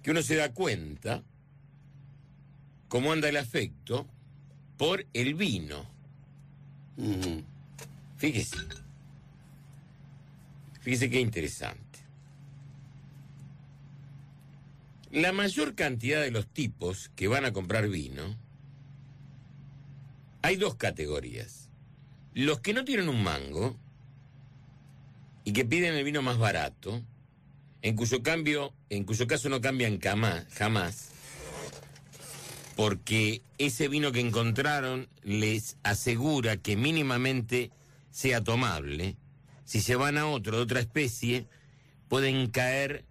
[0.02, 1.22] que uno se da cuenta
[2.88, 4.06] cómo anda el afecto
[4.78, 5.84] por el vino.
[8.16, 8.56] Fíjese.
[10.80, 11.98] Fíjese qué interesante.
[15.10, 18.36] La mayor cantidad de los tipos que van a comprar vino,
[20.42, 21.68] hay dos categorías.
[22.34, 23.76] Los que no tienen un mango
[25.44, 27.02] y que piden el vino más barato,
[27.82, 31.07] en cuyo cambio, en cuyo caso no cambian jamás,
[32.78, 37.72] porque ese vino que encontraron les asegura que mínimamente
[38.12, 39.16] sea tomable.
[39.64, 41.48] Si se van a otro de otra especie,
[42.06, 43.04] pueden caer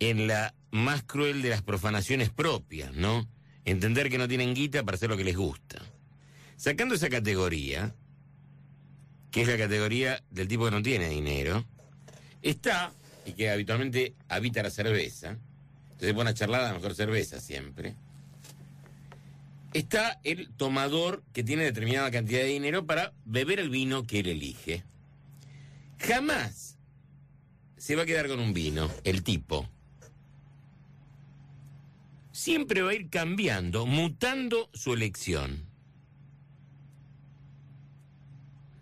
[0.00, 3.26] en la más cruel de las profanaciones propias, ¿no?
[3.64, 5.80] Entender que no tienen guita para hacer lo que les gusta.
[6.56, 7.94] Sacando esa categoría,
[9.30, 11.64] que es la categoría del tipo que no tiene dinero,
[12.42, 12.92] está,
[13.24, 15.38] y que habitualmente habita la cerveza,
[15.98, 17.96] entonces se pone a charlar a la mejor cerveza siempre,
[19.72, 24.28] está el tomador que tiene determinada cantidad de dinero para beber el vino que él
[24.28, 24.84] elige.
[25.98, 26.78] Jamás
[27.76, 29.68] se va a quedar con un vino, el tipo.
[32.30, 35.66] Siempre va a ir cambiando, mutando su elección.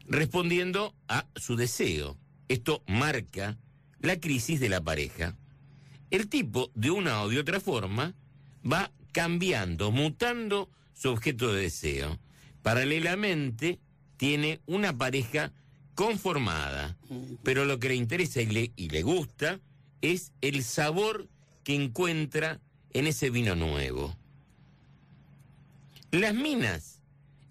[0.06, 2.18] Respondiendo a su deseo.
[2.48, 3.56] Esto marca
[4.00, 5.34] la crisis de la pareja.
[6.10, 8.14] El tipo, de una o de otra forma,
[8.64, 12.18] va cambiando, mutando su objeto de deseo.
[12.62, 13.78] Paralelamente,
[14.16, 15.52] tiene una pareja
[15.94, 16.96] conformada,
[17.42, 19.60] pero lo que le interesa y le, y le gusta
[20.02, 21.28] es el sabor
[21.64, 22.60] que encuentra
[22.92, 24.16] en ese vino nuevo.
[26.10, 27.00] Las minas,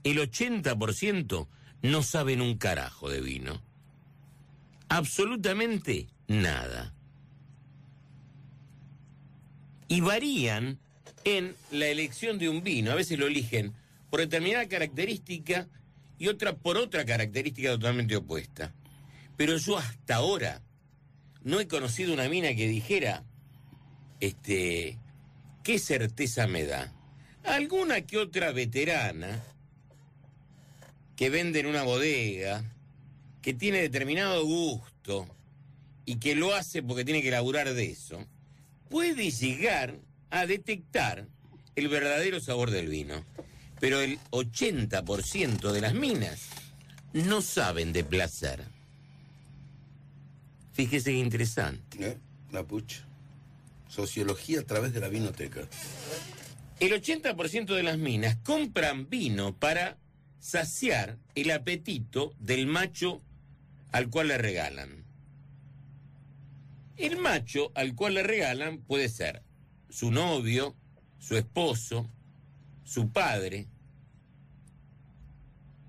[0.04, 1.48] el 80%
[1.82, 3.62] no saben un carajo de vino.
[4.90, 6.95] Absolutamente nada.
[9.88, 10.80] Y varían
[11.24, 12.92] en la elección de un vino.
[12.92, 13.74] A veces lo eligen
[14.10, 15.68] por determinada característica
[16.18, 18.74] y otra por otra característica totalmente opuesta.
[19.38, 20.62] Pero yo hasta ahora
[21.44, 23.24] no he conocido una mina que dijera,
[24.20, 24.98] este,
[25.64, 26.94] ¿qué certeza me da?
[27.44, 29.44] Alguna que otra veterana
[31.16, 32.64] que vende en una bodega,
[33.42, 35.28] que tiene determinado gusto
[36.06, 38.26] y que lo hace porque tiene que laburar de eso,
[38.90, 41.28] puede llegar a detectar
[41.76, 43.26] el verdadero sabor del vino.
[43.80, 46.42] Pero el 80% de las minas
[47.14, 48.64] no saben de placer.
[50.74, 52.08] Fíjese qué interesante.
[52.08, 52.18] ¿Eh?
[52.52, 53.06] La pucha.
[53.88, 55.62] Sociología a través de la vinoteca.
[56.80, 59.98] El 80% de las minas compran vino para
[60.40, 63.22] saciar el apetito del macho
[63.92, 65.05] al cual le regalan.
[66.98, 69.44] El macho al cual le regalan puede ser
[69.90, 70.76] su novio,
[71.20, 72.10] su esposo,
[72.84, 73.68] su padre,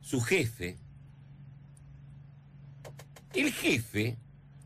[0.01, 0.79] su jefe.
[3.35, 4.17] El jefe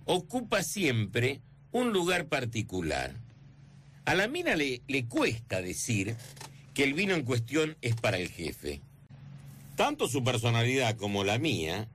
[0.05, 1.41] ocupa siempre
[1.73, 3.17] un lugar particular.
[4.05, 6.17] A la mina le, cuesta decir
[6.75, 8.81] que el vino en cuestión es para el jefe.
[9.77, 11.89] Tanto su personalidad como la mía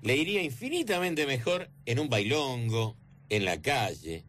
[0.00, 2.96] le iría infinitamente mejor en un bailongo,
[3.32, 4.24] en la calle,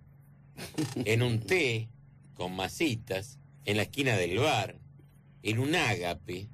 [0.95, 1.89] en un té
[2.35, 4.77] con masitas, en la esquina del bar,
[5.43, 6.47] en un ágape,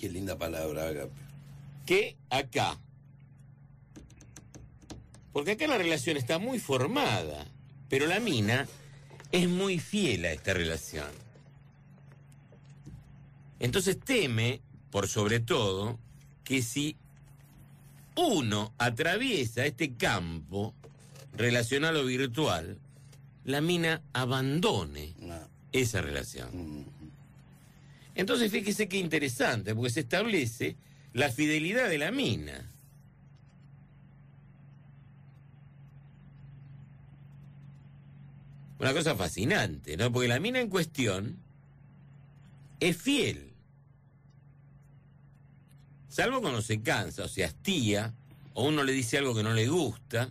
[0.00, 1.12] Qué linda palabra, Agape.
[1.84, 2.78] que acá.
[5.32, 7.46] Porque acá la relación está muy formada,
[7.90, 8.66] pero la mina
[9.30, 11.10] es muy fiel a esta relación.
[13.60, 15.98] Entonces teme, por sobre todo,
[16.44, 16.96] que si
[18.16, 20.74] uno atraviesa este campo
[21.36, 22.78] relacional o virtual,
[23.44, 25.38] la mina abandone No.
[25.72, 26.48] esa relación.
[26.52, 26.84] Mm.
[28.14, 30.76] Entonces fíjese qué interesante, porque se establece
[31.12, 32.72] la fidelidad de la mina.
[38.78, 40.12] Una cosa fascinante, ¿no?
[40.12, 41.38] Porque la mina en cuestión
[42.78, 43.52] es fiel.
[46.08, 48.14] Salvo cuando se cansa o se hastía,
[48.54, 50.30] o uno le dice algo que no le gusta,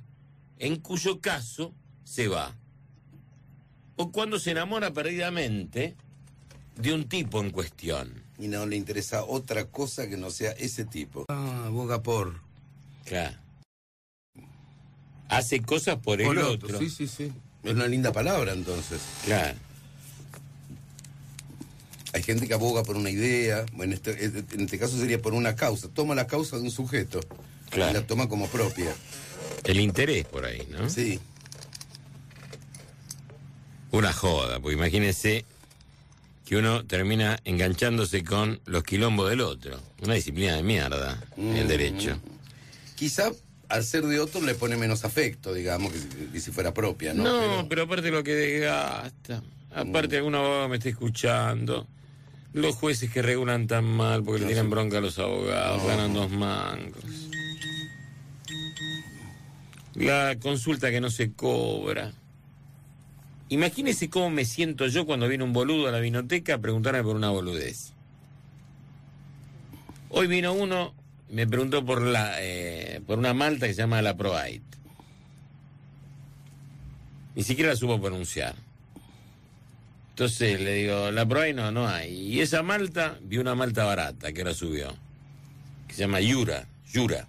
[0.60, 2.56] en cuyo caso se va.
[3.96, 5.96] O cuando se enamora perdidamente
[6.76, 8.24] de un tipo en cuestión.
[8.38, 11.26] Y no le interesa otra cosa que no sea ese tipo.
[11.30, 12.42] Ah, boga por.
[13.06, 13.38] Claro.
[15.30, 16.78] Hace cosas por el Por otro.
[16.80, 17.32] Sí, sí, sí.
[17.64, 19.02] Es una linda palabra entonces.
[19.24, 19.58] Claro.
[22.14, 25.56] Hay gente que aboga por una idea, bueno, este- en este caso sería por una
[25.56, 25.90] causa.
[25.90, 27.20] Toma la causa de un sujeto
[27.70, 27.92] Claro.
[27.92, 28.94] y la toma como propia.
[29.66, 30.90] El interés por ahí, ¿no?
[30.90, 31.20] Sí.
[33.92, 35.46] Una joda, porque imagínese
[36.46, 39.80] que uno termina enganchándose con los quilombos del otro.
[40.04, 41.68] Una disciplina de mierda, el Mm.
[41.68, 42.20] derecho.
[42.96, 43.32] Quizá
[43.70, 47.14] al ser de otro le pone menos afecto, digamos, que si, que si fuera propia,
[47.14, 47.24] ¿no?
[47.24, 47.84] No, Pero- pero...
[47.84, 49.42] aparte lo que desgasta.
[49.74, 51.88] Aparte, algún abogado me está escuchando.
[52.54, 54.68] Los jueces que regulan tan mal porque le No, sí.
[54.68, 55.88] bronca a los abogados, No.
[55.90, 57.04] ganan dos mangos.
[59.96, 62.12] La consulta que no se cobra.
[63.48, 67.16] Imagínese cómo me siento yo cuando viene un boludo a la vinoteca a preguntarme por
[67.16, 67.94] una boludez.
[70.10, 70.94] Hoy vino uno,
[71.30, 74.64] me preguntó por la eh, por una malta que se llama la Proite.
[77.36, 78.56] Ni siquiera la supo pronunciar.
[80.10, 82.14] Entonces le digo, la Proite no, no hay.
[82.14, 84.94] Y esa malta, vi una malta barata que ahora subió,
[85.88, 87.28] que se llama Yura, Yura,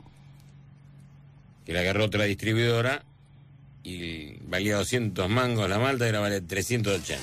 [1.67, 3.05] que la agarró otra distribuidora
[3.83, 7.21] y valía 200 mangos la malta y ahora vale 380.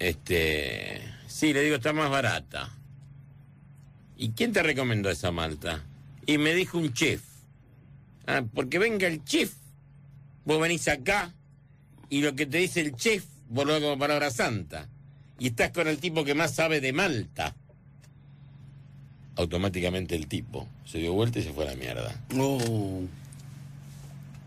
[0.00, 2.76] Este, sí, le digo, está más barata.
[4.16, 5.82] ¿Y quién te recomendó esa malta?
[6.26, 7.22] Y me dijo un chef.
[8.26, 9.52] Ah, porque venga el chef,
[10.44, 11.32] vos venís acá
[12.08, 14.88] y lo que te dice el chef, vos lo como palabra santa.
[15.38, 17.54] Y estás con el tipo que más sabe de Malta.
[19.36, 22.14] Automáticamente el tipo se dio vuelta y se fue a la mierda.
[22.38, 23.02] Oh,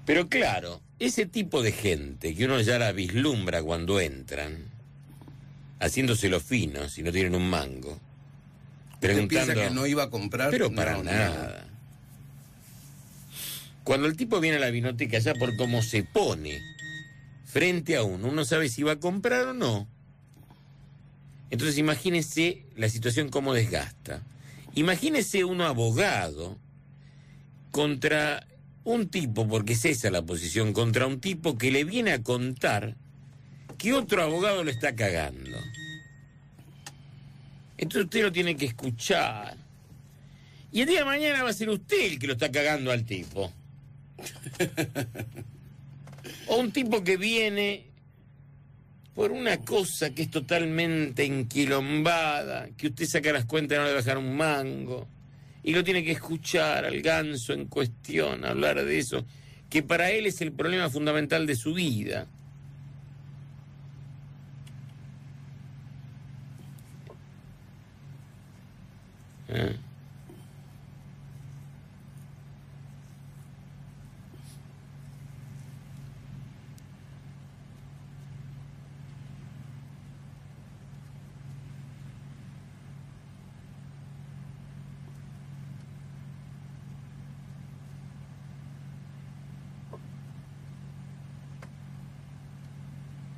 [0.05, 4.65] Pero claro, ese tipo de gente que uno ya la vislumbra cuando entran,
[5.79, 7.99] haciéndoselo fino si no tienen un mango,
[8.93, 9.61] ¿Usted piensa preguntando...
[9.61, 10.49] que no iba a comprar?
[10.51, 11.11] Pero para No, no.
[11.11, 11.67] nada.
[13.83, 16.61] Cuando el tipo viene a la vinoteca, ya por cómo se pone
[17.45, 19.87] frente a uno, uno sabe si va a comprar o no.
[21.49, 24.21] Entonces imagínese la situación cómo desgasta.
[24.77, 26.55] Imagínese uno abogado
[27.71, 28.45] contra
[28.83, 32.95] un tipo, porque es esa la posición, contra un tipo que le viene a contar
[33.79, 35.57] que otro abogado lo está cagando.
[37.79, 39.57] Entonces usted lo tiene que escuchar.
[40.71, 43.03] Y el día de mañana va a ser usted el que lo está cagando al
[43.03, 43.51] tipo.
[46.49, 47.86] o un tipo que viene
[49.17, 53.93] por una cosa que es totalmente enquilombada, que usted saca las cuentas y no le
[53.93, 55.07] dejar un mango,
[55.63, 59.25] y lo tiene que escuchar al ganso en cuestión, hablar de eso,
[59.71, 62.27] que para él es el problema fundamental de su vida.
[69.49, 69.77] ¿Eh?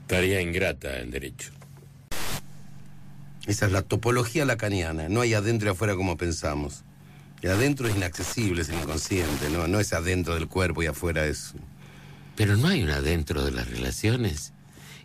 [0.09, 1.51] Tarea ingrata el derecho.
[3.45, 5.07] Esa es la topología lacaniana.
[5.07, 6.83] No hay adentro y afuera como pensamos.
[7.43, 9.67] El adentro es inaccesible, es el inconsciente, ¿no?
[9.67, 11.53] No es adentro del cuerpo y afuera es.
[12.35, 14.51] Pero no hay una dentro de las relaciones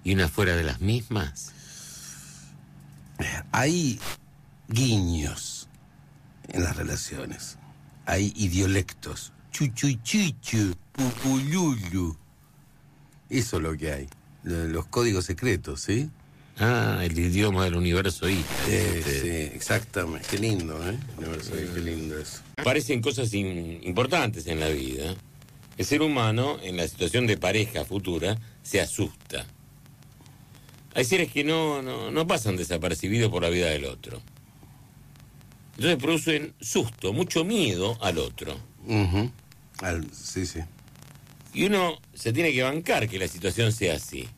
[0.04, 1.52] y una fuera de las mismas.
[3.52, 4.00] Hay
[4.68, 5.68] guiños
[6.48, 7.58] en las relaciones.
[8.06, 9.34] Hay idiolectos.
[9.50, 12.16] Chuchu chichu, pupululu.
[13.28, 14.08] Eso es lo que hay.
[14.44, 16.08] Lo- Los códigos secretos, ¿sí?
[16.58, 20.28] Ah, el idioma del universo Eh, sí, exactamente.
[20.30, 20.96] Qué lindo, ¿eh?
[21.18, 22.42] Universo, qué lindo eso.
[22.62, 25.14] Parecen cosas in- importantes en la vida.
[25.76, 29.44] el ser humano en la situación de pareja futura se asusta.
[30.94, 34.22] Hay seres que no, no, no pasan desapercibidos por la vida del otro.
[35.76, 38.56] Entonces producen susto, mucho miedo al otro.
[38.86, 39.32] Ujú.
[39.80, 40.60] Al- sí, sí.
[41.54, 44.28] Y uno se tiene que bancar que la situación sea así.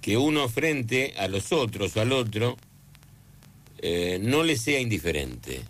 [0.00, 2.56] Que uno frente a los otros o al otro
[3.78, 5.62] eh, no le sea indiferente.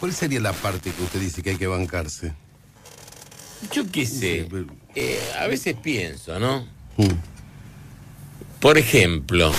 [0.00, 2.34] ¿Cuál sería la parte que usted dice que hay que bancarse?
[3.72, 4.48] Yo qué sé,
[4.94, 6.66] eh, a veces pienso, ¿no?
[6.96, 7.08] Mm.
[8.60, 9.52] Por ejemplo,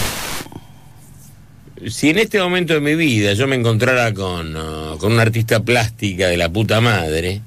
[1.88, 5.62] si en este momento de mi vida yo me encontrara con, uh, con una artista
[5.62, 7.42] plástica de la puta madre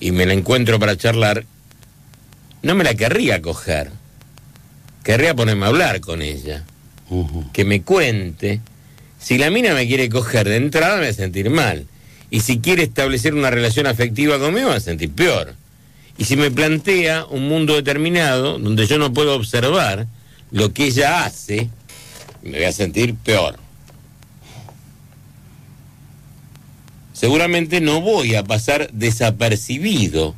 [0.00, 1.44] y me la encuentro para charlar,
[2.62, 3.90] no me la querría coger.
[5.02, 6.64] Querría ponerme a hablar con ella,
[7.52, 8.60] que me cuente.
[9.18, 11.86] Si la mina me quiere coger de entrada me va a sentir mal.
[12.30, 15.54] Y si quiere establecer una relación afectiva conmigo me va a sentir peor.
[16.18, 20.06] Y si me plantea un mundo determinado donde yo no puedo observar
[20.50, 21.70] lo que ella hace,
[22.42, 23.58] me voy a sentir peor.
[27.12, 30.36] Seguramente no voy a pasar desapercibido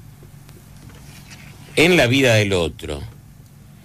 [1.76, 3.02] en la vida del otro.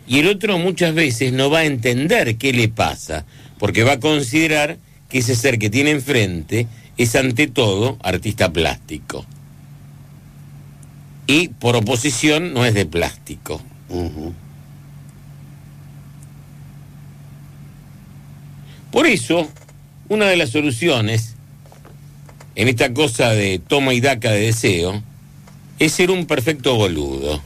[0.08, 3.26] Y el otro muchas veces no va a entender qué le pasa,
[3.58, 4.78] porque va a considerar
[5.10, 9.26] que ese ser que tiene enfrente es ante todo artista plástico.
[11.28, 13.62] Y por oposición no es de plástico.
[18.96, 19.50] Por eso,
[20.08, 21.36] una de las soluciones
[22.56, 25.04] en esta cosa de toma y daca de deseo
[25.80, 27.42] es ser un perfecto boludo.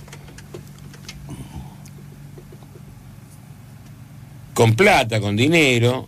[4.53, 6.07] Con plata, con dinero,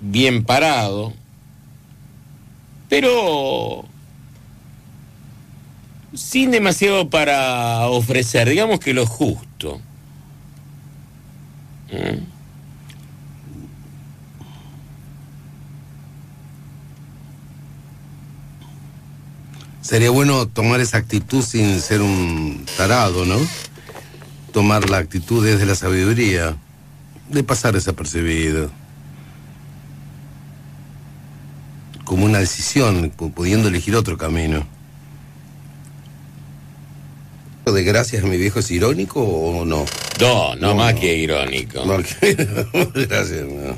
[0.00, 1.12] bien parado,
[2.88, 3.84] pero
[6.12, 9.80] sin demasiado para ofrecer, digamos que lo justo.
[11.92, 12.41] ¿Mm?
[19.92, 23.36] Sería bueno tomar esa actitud sin ser un tarado, ¿no?
[24.50, 26.56] Tomar la actitud desde la sabiduría,
[27.28, 28.70] de pasar desapercibido.
[32.06, 34.66] Como una decisión, pu- pudiendo elegir otro camino.
[37.66, 39.84] ¿Lo de gracias a mi viejo es irónico o no?
[40.22, 41.00] No, no, No, más no.
[41.00, 41.84] que irónico.
[41.84, 42.34] No, que-
[43.08, 43.42] gracias.
[43.46, 43.76] no.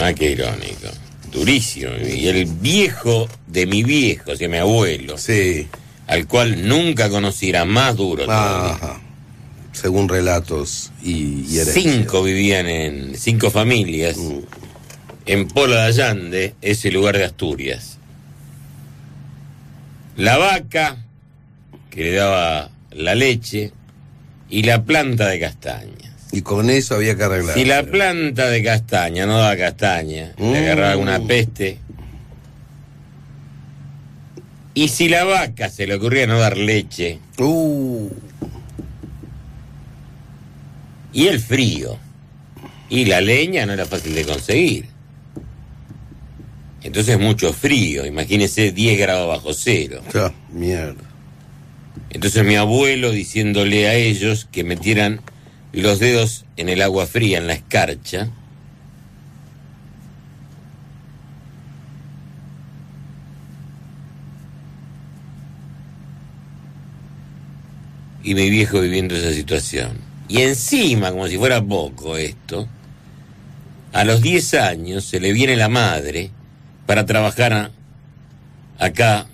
[0.00, 0.88] Más que irónico.
[1.32, 1.90] Durísimo.
[1.96, 5.66] Y el viejo de mi viejo, o sea, mi abuelo, Sí.
[6.06, 8.30] al cual nunca conocí, era más duro.
[8.30, 9.00] Ajá.
[9.72, 11.60] Según relatos y, y.
[11.72, 14.38] Cinco vivían en, cinco familias, Mm.
[15.26, 17.98] en Pola de Allande, ese lugar de Asturias.
[20.16, 20.96] La vaca,
[21.90, 23.72] que le daba la leche,
[24.48, 26.05] y la planta de castañas.
[26.32, 27.54] Y con eso había que arreglar.
[27.54, 30.52] Si la planta de castaña no daba castaña, Mm.
[30.52, 31.78] le agarraba una peste.
[34.74, 38.08] Y si la vaca se le ocurría no dar leche, Uh,
[41.12, 41.96] y el frío,
[42.90, 44.86] y la leña no era fácil de conseguir.
[46.82, 50.02] Entonces mucho frío, imagínese 10 grados bajo cero.
[50.12, 51.02] ya, mierda.
[52.10, 55.20] Entonces mi abuelo diciéndole a ellos que metieran
[55.82, 58.30] los dedos en el agua fría, en la escarcha,
[68.26, 69.98] y mi viejo viviendo esa situación.
[70.28, 72.66] Y encima, como si fuera poco esto,
[73.92, 76.30] a los 10 años se le viene la madre
[76.86, 77.70] para trabajar
[78.78, 79.26] acá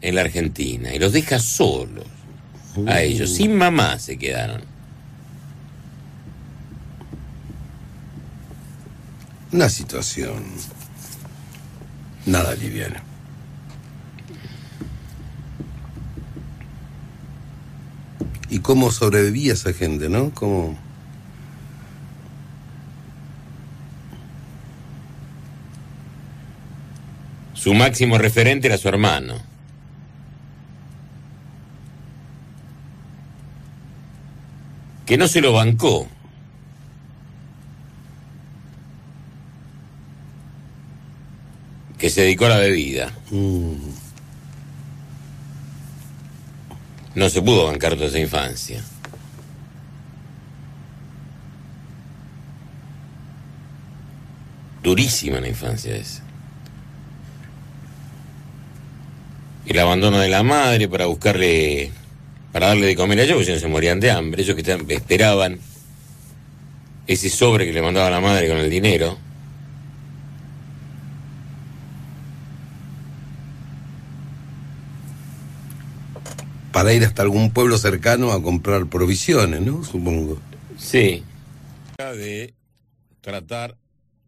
[0.00, 2.06] en la Argentina y los deja solos
[2.86, 4.69] a ellos, sin mamá se quedaron.
[9.52, 10.44] Una situación.
[12.26, 13.02] Nada liviana.
[18.48, 20.30] ¿Y cómo sobrevivía esa gente, no?
[20.30, 20.76] ¿Cómo...
[27.54, 29.34] Su máximo referente era su hermano.
[35.06, 36.08] Que no se lo bancó.
[42.00, 43.12] Que se dedicó a la bebida.
[43.30, 43.74] Mm,
[47.14, 48.82] No se pudo bancar toda esa infancia.
[54.82, 56.22] Durísima la infancia esa.
[59.66, 61.92] el abandono de la madre para buscarle,
[62.52, 64.42] para darle de comer a ellos, porque si no se morían de hambre.
[64.42, 65.60] Ellos que esperaban
[67.06, 69.16] ese sobre que le mandaba la madre con el dinero.
[76.72, 79.84] Para ir hasta algún pueblo cercano a comprar provisiones, ¿no?
[79.84, 80.40] Supongo.
[80.78, 81.24] Sí.
[81.98, 82.54] De
[83.20, 83.76] tratar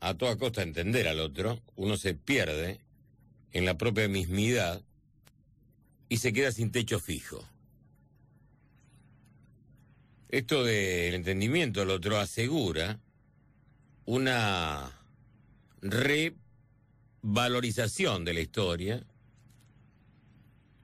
[0.01, 2.81] a toda costa de entender al otro, uno se pierde
[3.53, 4.83] en la propia mismidad
[6.09, 7.47] y se queda sin techo fijo.
[10.29, 12.99] Esto del entendimiento del otro asegura
[14.05, 14.99] una
[15.81, 19.05] revalorización de la historia,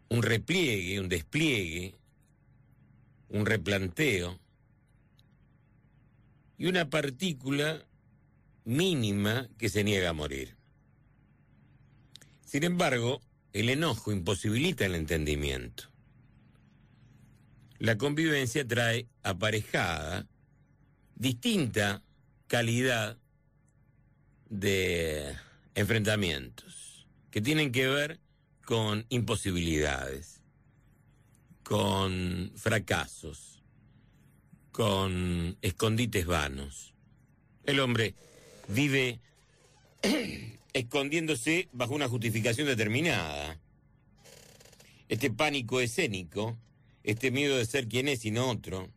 [0.09, 1.95] un repliegue, un despliegue,
[3.29, 4.39] un replanteo
[6.57, 7.85] y una partícula
[8.65, 10.57] mínima que se niega a morir.
[12.45, 13.21] Sin embargo,
[13.53, 15.85] el enojo imposibilita el entendimiento.
[17.79, 20.27] La convivencia trae aparejada
[21.15, 22.03] distinta
[22.47, 23.19] calidad
[24.49, 25.35] de
[25.75, 28.21] enfrentamientos que tienen que ver
[28.69, 30.43] con imposibilidades,
[31.63, 33.63] con fracasos,
[34.73, 36.93] con escondites vanos.
[37.65, 38.15] El hombre
[38.69, 39.21] vive
[40.75, 43.59] escondiéndose bajo una justificación determinada.
[45.09, 46.55] Este pánico escénico,
[47.05, 48.91] este miedo de ser quien es y no otro,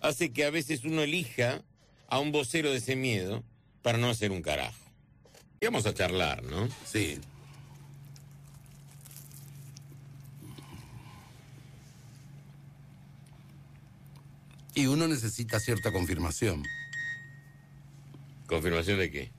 [0.00, 1.62] hace que a veces uno elija
[2.08, 3.44] a un vocero de ese miedo
[3.82, 4.82] para no hacer un carajo.
[5.60, 6.68] Y vamos a charlar, ¿no?
[6.84, 7.20] Sí.
[14.74, 16.62] Y uno necesita cierta confirmación
[18.46, 19.32] ¿Confirmación de qué?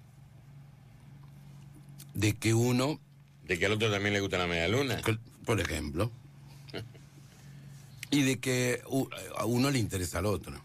[2.14, 3.00] de que uno,
[3.48, 5.02] ¿De que al otro también le gusta la media luna?
[5.46, 6.12] por ejemplo,
[8.12, 8.82] y de que
[9.36, 10.62] a uno le interesa al otro,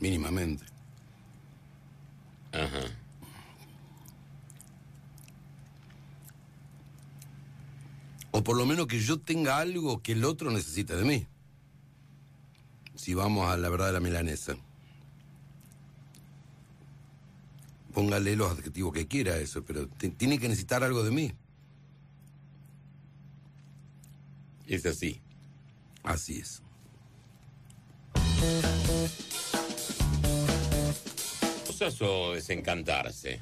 [0.00, 0.64] mínimamente.
[2.52, 2.82] Ajá.
[8.30, 11.26] O por lo menos que yo tenga algo que el otro necesita de mí.
[13.04, 14.56] Si vamos a la verdad de la milanesa.
[17.92, 21.32] Póngale los adjetivos que quiera a eso, pero ti- tiene que necesitar algo de mí.
[24.66, 25.20] Es así.
[26.02, 26.62] Así es.
[31.66, 33.38] Cosas o desencantarse.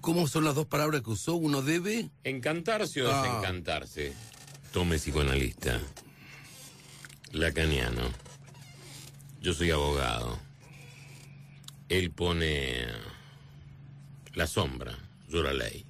[0.00, 1.36] ¿Cómo son las dos palabras que usó?
[1.36, 2.10] Uno debe.
[2.24, 3.22] ¿Encantarse o Ah.
[3.22, 4.12] desencantarse?
[4.72, 5.80] Tome psicoanalista.
[7.32, 8.02] Lacaniano.
[9.40, 10.38] Yo soy abogado.
[11.88, 12.86] Él pone
[14.34, 14.96] la sombra,
[15.28, 15.84] yo la ley.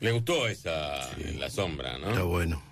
[0.00, 2.26] Le gustó esa, la sombra, Está ¿no?
[2.26, 2.62] bueno.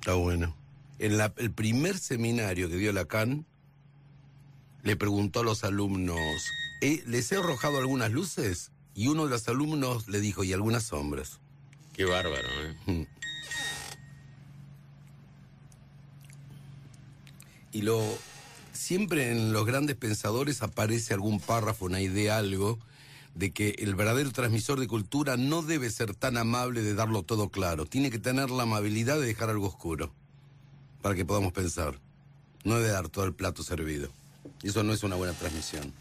[0.00, 0.56] Está bueno.
[0.98, 3.44] En la- el primer seminario que dio Lacan,
[4.82, 6.18] le preguntó a los alumnos,
[6.80, 8.70] "Eh, ¿les he arrojado algunas luces?
[8.94, 11.40] Y uno de los alumnos le dijo, y algunas sombras.
[11.92, 12.48] Qué bárbaro,
[12.86, 13.06] ¿eh?
[17.76, 18.02] Y lo
[18.72, 22.78] siempre en los grandes pensadores aparece algún párrafo, una idea, algo
[23.34, 27.50] de que el verdadero transmisor de cultura no debe ser tan amable de darlo todo
[27.50, 27.84] claro.
[27.84, 30.10] Tiene que tener la amabilidad de dejar algo oscuro
[31.02, 32.00] para que podamos pensar.
[32.64, 34.08] No de dar todo el plato servido.
[34.62, 35.92] Eso no es una buena transmisión.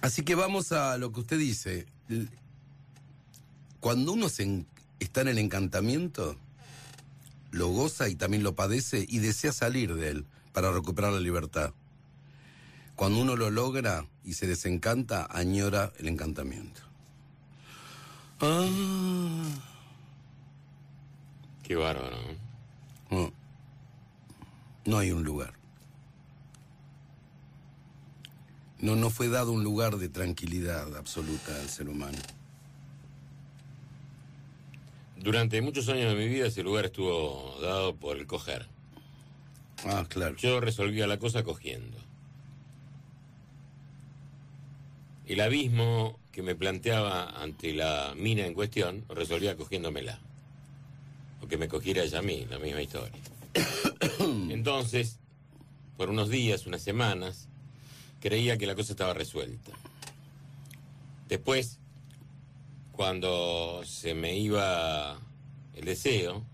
[0.00, 1.84] Así que vamos a lo que usted dice.
[3.80, 4.64] Cuando uno se
[4.98, 6.38] está en el encantamiento,
[7.52, 11.72] lo goza y también lo padece y desea salir de él para recuperar la libertad.
[12.96, 16.80] Cuando uno lo logra y se desencanta, añora el encantamiento.
[18.40, 18.66] Ah,
[21.62, 22.16] Qué bárbaro,
[23.10, 23.32] ¿no?
[24.84, 24.98] no.
[24.98, 25.54] Hay un lugar.
[28.80, 32.18] No, no fue dado un lugar de tranquilidad absoluta al ser humano.
[35.22, 38.66] Durante muchos años de mi vida ese lugar estuvo dado por el coger.
[39.86, 40.34] Ah, claro.
[40.36, 41.96] Yo resolvía la cosa cogiendo.
[45.26, 50.18] El abismo que me planteaba ante la mina en cuestión, resolvía cogiéndomela.
[51.40, 53.20] O que me cogiera ella a mí, la misma historia.
[54.18, 55.20] Entonces,
[55.96, 57.48] por unos días, unas semanas,
[58.20, 59.70] creía que la cosa estaba resuelta.
[61.28, 61.78] Después,
[62.92, 65.18] cuando se me iba
[65.74, 66.44] el deseo,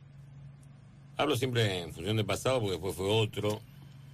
[1.19, 3.61] Hablo siempre en función del pasado porque después fue otro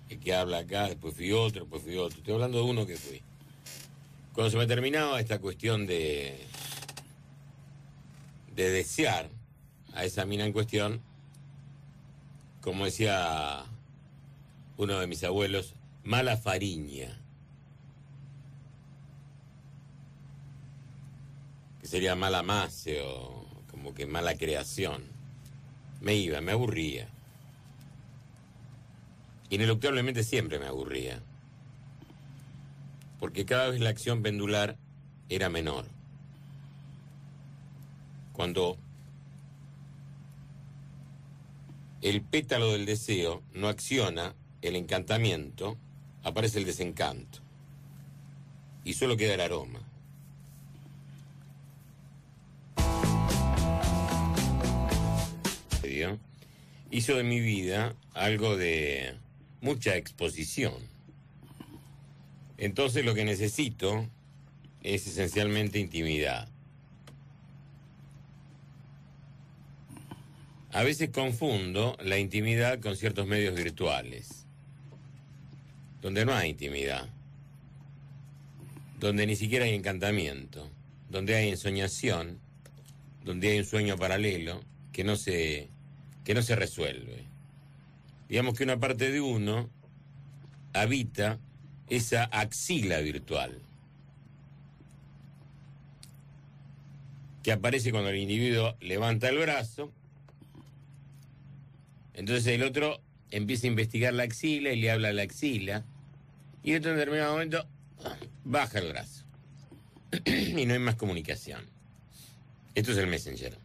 [0.08, 2.16] el que habla acá, después fui otro, después fui otro.
[2.16, 3.20] Estoy hablando de uno que fui.
[4.32, 6.40] Cuando se me terminaba esta cuestión de
[8.56, 9.28] de desear
[9.92, 11.02] a esa mina en cuestión,
[12.62, 13.64] como decía
[14.78, 17.20] uno de mis abuelos, mala fariña.
[21.84, 25.04] Que sería mala mase o como que mala creación.
[26.00, 27.10] Me iba, me aburría.
[29.50, 31.20] Ineluctablemente siempre me aburría.
[33.20, 34.78] Porque cada vez la acción pendular
[35.28, 35.84] era menor.
[38.32, 38.78] Cuando
[42.00, 45.76] el pétalo del deseo no acciona el encantamiento,
[46.22, 47.40] aparece el desencanto.
[48.84, 49.80] Y solo queda el aroma.
[56.90, 59.14] Hizo de mi vida algo de
[59.60, 60.74] mucha exposición.
[62.58, 64.08] Entonces lo que necesito
[64.82, 66.48] es esencialmente intimidad.
[70.70, 74.44] A veces confundo la intimidad con ciertos medios virtuales,
[76.02, 77.08] donde no hay intimidad,
[78.98, 80.68] donde ni siquiera hay encantamiento,
[81.08, 82.40] donde hay ensoñación,
[83.24, 84.60] donde hay un sueño paralelo
[84.92, 85.68] que no se,
[86.24, 87.24] que no se resuelve.
[88.28, 89.68] Digamos que una parte de uno
[90.72, 91.38] habita
[91.88, 93.60] esa axila virtual,
[97.42, 99.92] que aparece cuando el individuo levanta el brazo,
[102.14, 103.00] entonces el otro
[103.30, 105.84] empieza a investigar la axila y le habla a la axila,
[106.62, 107.66] y en otro determinado momento
[108.44, 109.24] baja el brazo.
[110.24, 111.60] y no hay más comunicación.
[112.74, 113.56] Esto es el Messenger,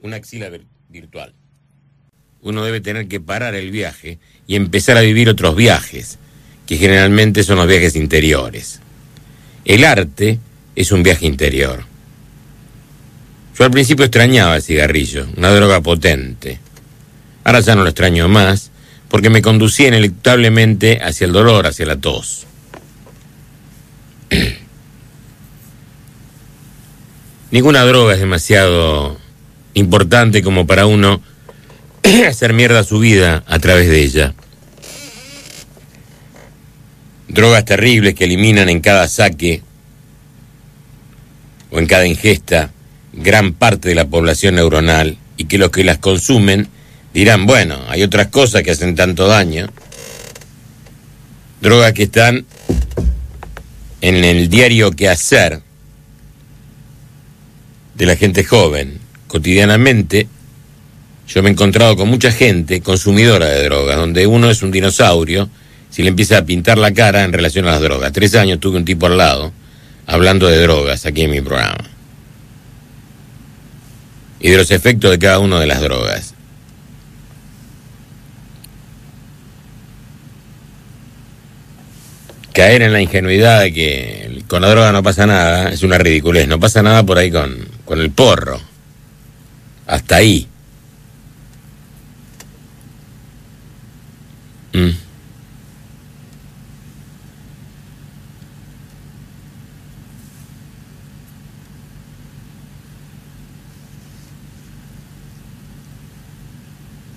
[0.00, 1.34] una axila vir- virtual.
[2.42, 6.18] Uno debe tener que parar el viaje y empezar a vivir otros viajes,
[6.66, 8.80] que generalmente son los viajes interiores.
[9.64, 10.38] El arte
[10.74, 11.84] es un viaje interior.
[13.58, 16.58] Yo al principio extrañaba el cigarrillo, una droga potente.
[17.44, 18.70] Ahora ya no lo extraño más,
[19.08, 22.46] porque me conducía ineluctablemente hacia el dolor, hacia la tos.
[27.50, 29.18] Ninguna droga es demasiado
[29.74, 31.20] importante como para uno
[32.28, 34.34] hacer mierda su vida a través de ella.
[37.28, 39.62] Drogas terribles que eliminan en cada saque
[41.70, 42.72] o en cada ingesta
[43.12, 46.68] gran parte de la población neuronal y que los que las consumen
[47.14, 49.68] dirán, bueno, hay otras cosas que hacen tanto daño.
[51.60, 52.46] Drogas que están
[54.00, 55.60] en el diario que hacer
[57.94, 58.98] de la gente joven.
[59.28, 60.26] Cotidianamente
[61.32, 65.48] yo me he encontrado con mucha gente consumidora de drogas, donde uno es un dinosaurio
[65.88, 68.12] si le empieza a pintar la cara en relación a las drogas.
[68.12, 69.52] Tres años tuve un tipo al lado
[70.06, 71.84] hablando de drogas aquí en mi programa.
[74.40, 76.34] Y de los efectos de cada una de las drogas.
[82.52, 86.48] Caer en la ingenuidad de que con la droga no pasa nada es una ridiculez.
[86.48, 88.60] No pasa nada por ahí con, con el porro.
[89.86, 90.49] Hasta ahí.
[94.74, 94.90] Mm.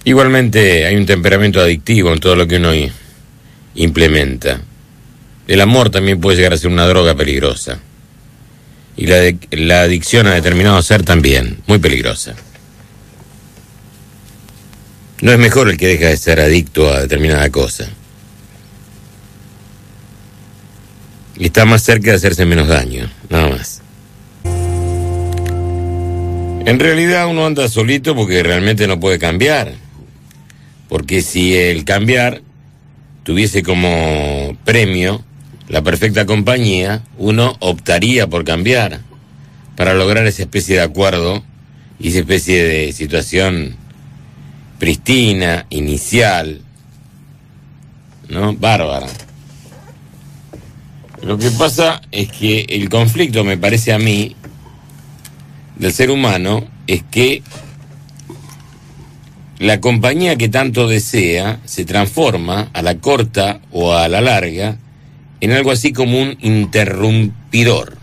[0.05, 2.71] Igualmente hay un temperamento adictivo en todo lo que uno
[3.75, 4.59] implementa.
[5.47, 7.79] El amor también puede llegar a ser una droga peligrosa.
[8.97, 12.35] Y la, de- la adicción a determinado ser también, muy peligrosa.
[15.21, 17.87] No es mejor el que deja de ser adicto a determinada cosa.
[21.37, 23.81] Y está más cerca de hacerse menos daño, nada más.
[26.65, 29.73] En realidad uno anda solito porque realmente no puede cambiar.
[30.87, 32.41] Porque si el cambiar
[33.23, 35.23] tuviese como premio
[35.67, 38.99] la perfecta compañía, uno optaría por cambiar
[39.75, 41.43] para lograr esa especie de acuerdo
[41.99, 43.75] y esa especie de situación
[44.83, 46.59] pristina, inicial,
[48.27, 48.53] ¿no?
[48.53, 49.07] Bárbara.
[51.21, 54.35] Lo que pasa es que el conflicto, me parece a mí,
[55.77, 57.43] del ser humano, es que
[59.59, 64.79] la compañía que tanto desea se transforma a la corta o a la larga
[65.39, 68.02] en algo así como un interrumpidor.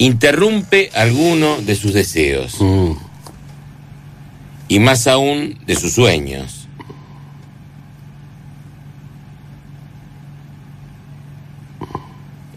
[0.00, 2.92] Interrumpe alguno de sus deseos Mm.
[4.68, 6.66] y más aún de sus sueños.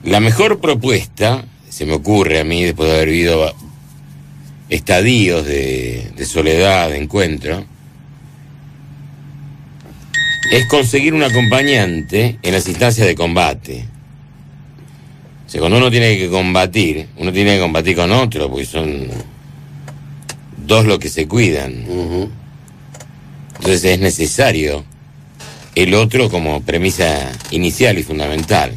[0.04, 3.54] La mejor propuesta, se me ocurre a mí, después de haber vivido
[4.70, 7.66] estadios de, de soledad, de encuentro,
[10.52, 13.86] es conseguir un acompañante en las instancias de combate.
[15.54, 19.06] Sea, cuando uno tiene que combatir, uno tiene que combatir con otro, porque son
[20.66, 21.86] dos los que se cuidan.
[23.58, 24.84] Entonces es necesario
[25.76, 28.74] el otro como premisa inicial y fundamental.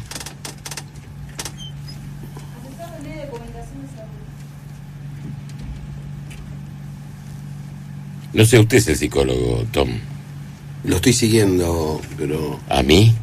[8.33, 9.89] No sé, usted es el psicólogo, Tom.
[10.83, 13.15] Lo estoy siguiendo, pero ¿A mí?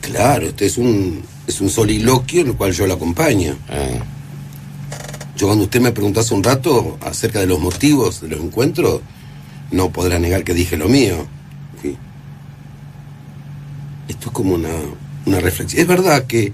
[0.00, 3.56] Claro, este es un, es un soliloquio en el cual yo lo acompaño.
[3.68, 4.04] Ah,
[5.36, 9.00] Yo cuando usted me preguntó hace un rato acerca de los motivos de los encuentros,
[9.70, 11.26] no podrá negar que dije lo mío.
[11.80, 11.96] Sí.
[14.08, 14.74] Esto es como una,
[15.26, 15.80] una reflexión.
[15.80, 16.52] Es verdad que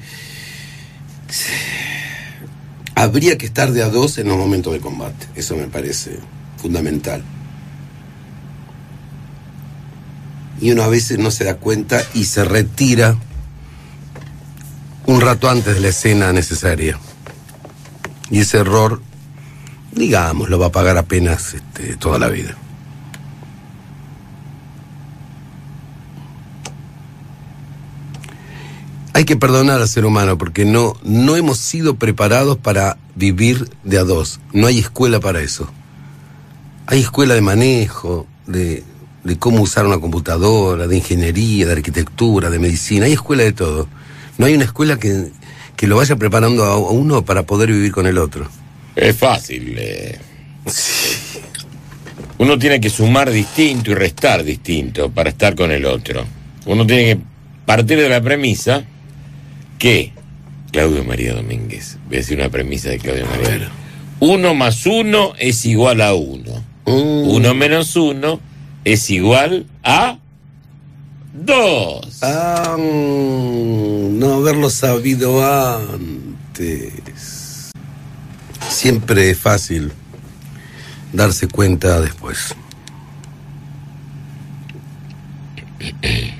[2.95, 5.26] habría que estar de a dos en los momentos de combate.
[5.35, 6.18] Eso me parece
[6.57, 7.22] fundamental.
[10.61, 13.17] Y uno a veces no se da cuenta y se retira
[15.07, 16.99] un rato antes de la escena necesaria.
[18.31, 19.01] Y ese error,
[19.93, 22.57] digamos, lo va a pagar apenas este, toda la vida.
[29.15, 33.99] Hay que perdonar al ser humano porque no, no hemos sido preparados para vivir de
[33.99, 34.41] a dos.
[34.53, 35.69] No hay escuela para eso.
[36.87, 38.85] Hay escuela de manejo, de,
[39.29, 43.07] de cómo usar una computadora, de ingeniería, de arquitectura, de medicina.
[43.07, 43.89] Hay escuela de todo.
[44.39, 45.31] No hay una escuela que,
[45.76, 48.49] que lo vaya preparando a uno para poder vivir con el otro.
[48.97, 49.74] es fácil.
[49.79, 50.18] eh.
[52.39, 56.24] Uno tiene que sumar distinto y restar distinto para estar con el otro.
[56.66, 57.20] Uno tiene que
[57.66, 58.85] partir de la premisa
[59.79, 60.12] que
[60.70, 63.70] Claudio María Domínguez, voy a decir una premisa de Claudio María.
[64.20, 66.64] Uno más uno es igual a uno.
[66.87, 67.29] Mm.
[67.29, 68.41] Uno menos uno
[68.93, 70.18] es igual a
[71.34, 72.22] dos.
[72.22, 75.45] Ah, no haberlo sabido
[75.76, 77.70] antes.
[78.68, 79.93] Siempre es fácil
[81.12, 82.55] darse cuenta después.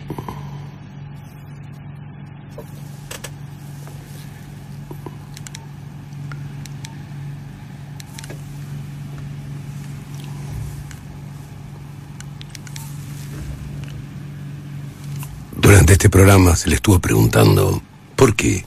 [15.89, 17.80] Durante este programa se le estuvo preguntando
[18.14, 18.62] por qué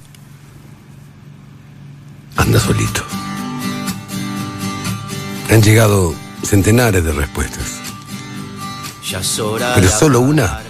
[2.36, 3.04] anda solito.
[5.52, 7.80] Han llegado centenares de respuestas.
[9.76, 10.62] Pero solo una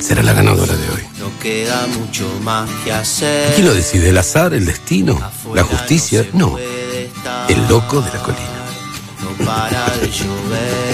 [0.00, 1.02] será la ganadora de hoy.
[1.18, 3.54] No queda mucho más que hacer.
[3.54, 4.08] ¿Quién lo decide?
[4.08, 4.54] ¿El azar?
[4.54, 5.20] ¿El destino?
[5.52, 6.26] ¿La justicia?
[6.32, 6.56] No.
[6.56, 8.48] El loco de la colina.
[9.20, 10.87] No para de llover.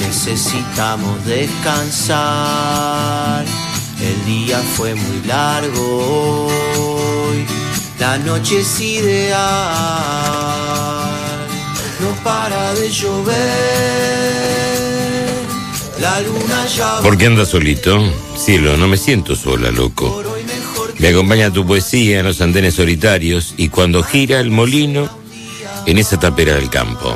[0.00, 2.20] Necesitamos descansar.
[4.00, 7.44] El día fue muy largo hoy.
[7.98, 9.38] La noche es ideal.
[12.00, 14.40] No para de llover.
[16.00, 18.02] La luna ya ¿Por qué andas solito?
[18.36, 20.24] Cielo, no me siento sola, loco.
[20.98, 25.10] Me acompaña tu poesía en los andenes solitarios y cuando gira el molino
[25.86, 27.14] en esa tapera del campo.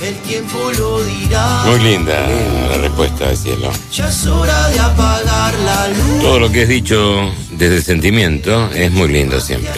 [0.00, 1.64] El tiempo lo dirá.
[1.66, 2.26] Muy linda
[2.70, 3.70] la respuesta de cielo.
[3.92, 6.22] Ya es hora de apagar la luz.
[6.22, 9.72] Todo lo que es dicho desde el sentimiento es muy lindo siempre.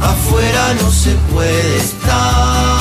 [0.00, 2.73] Afuera no se puede estar.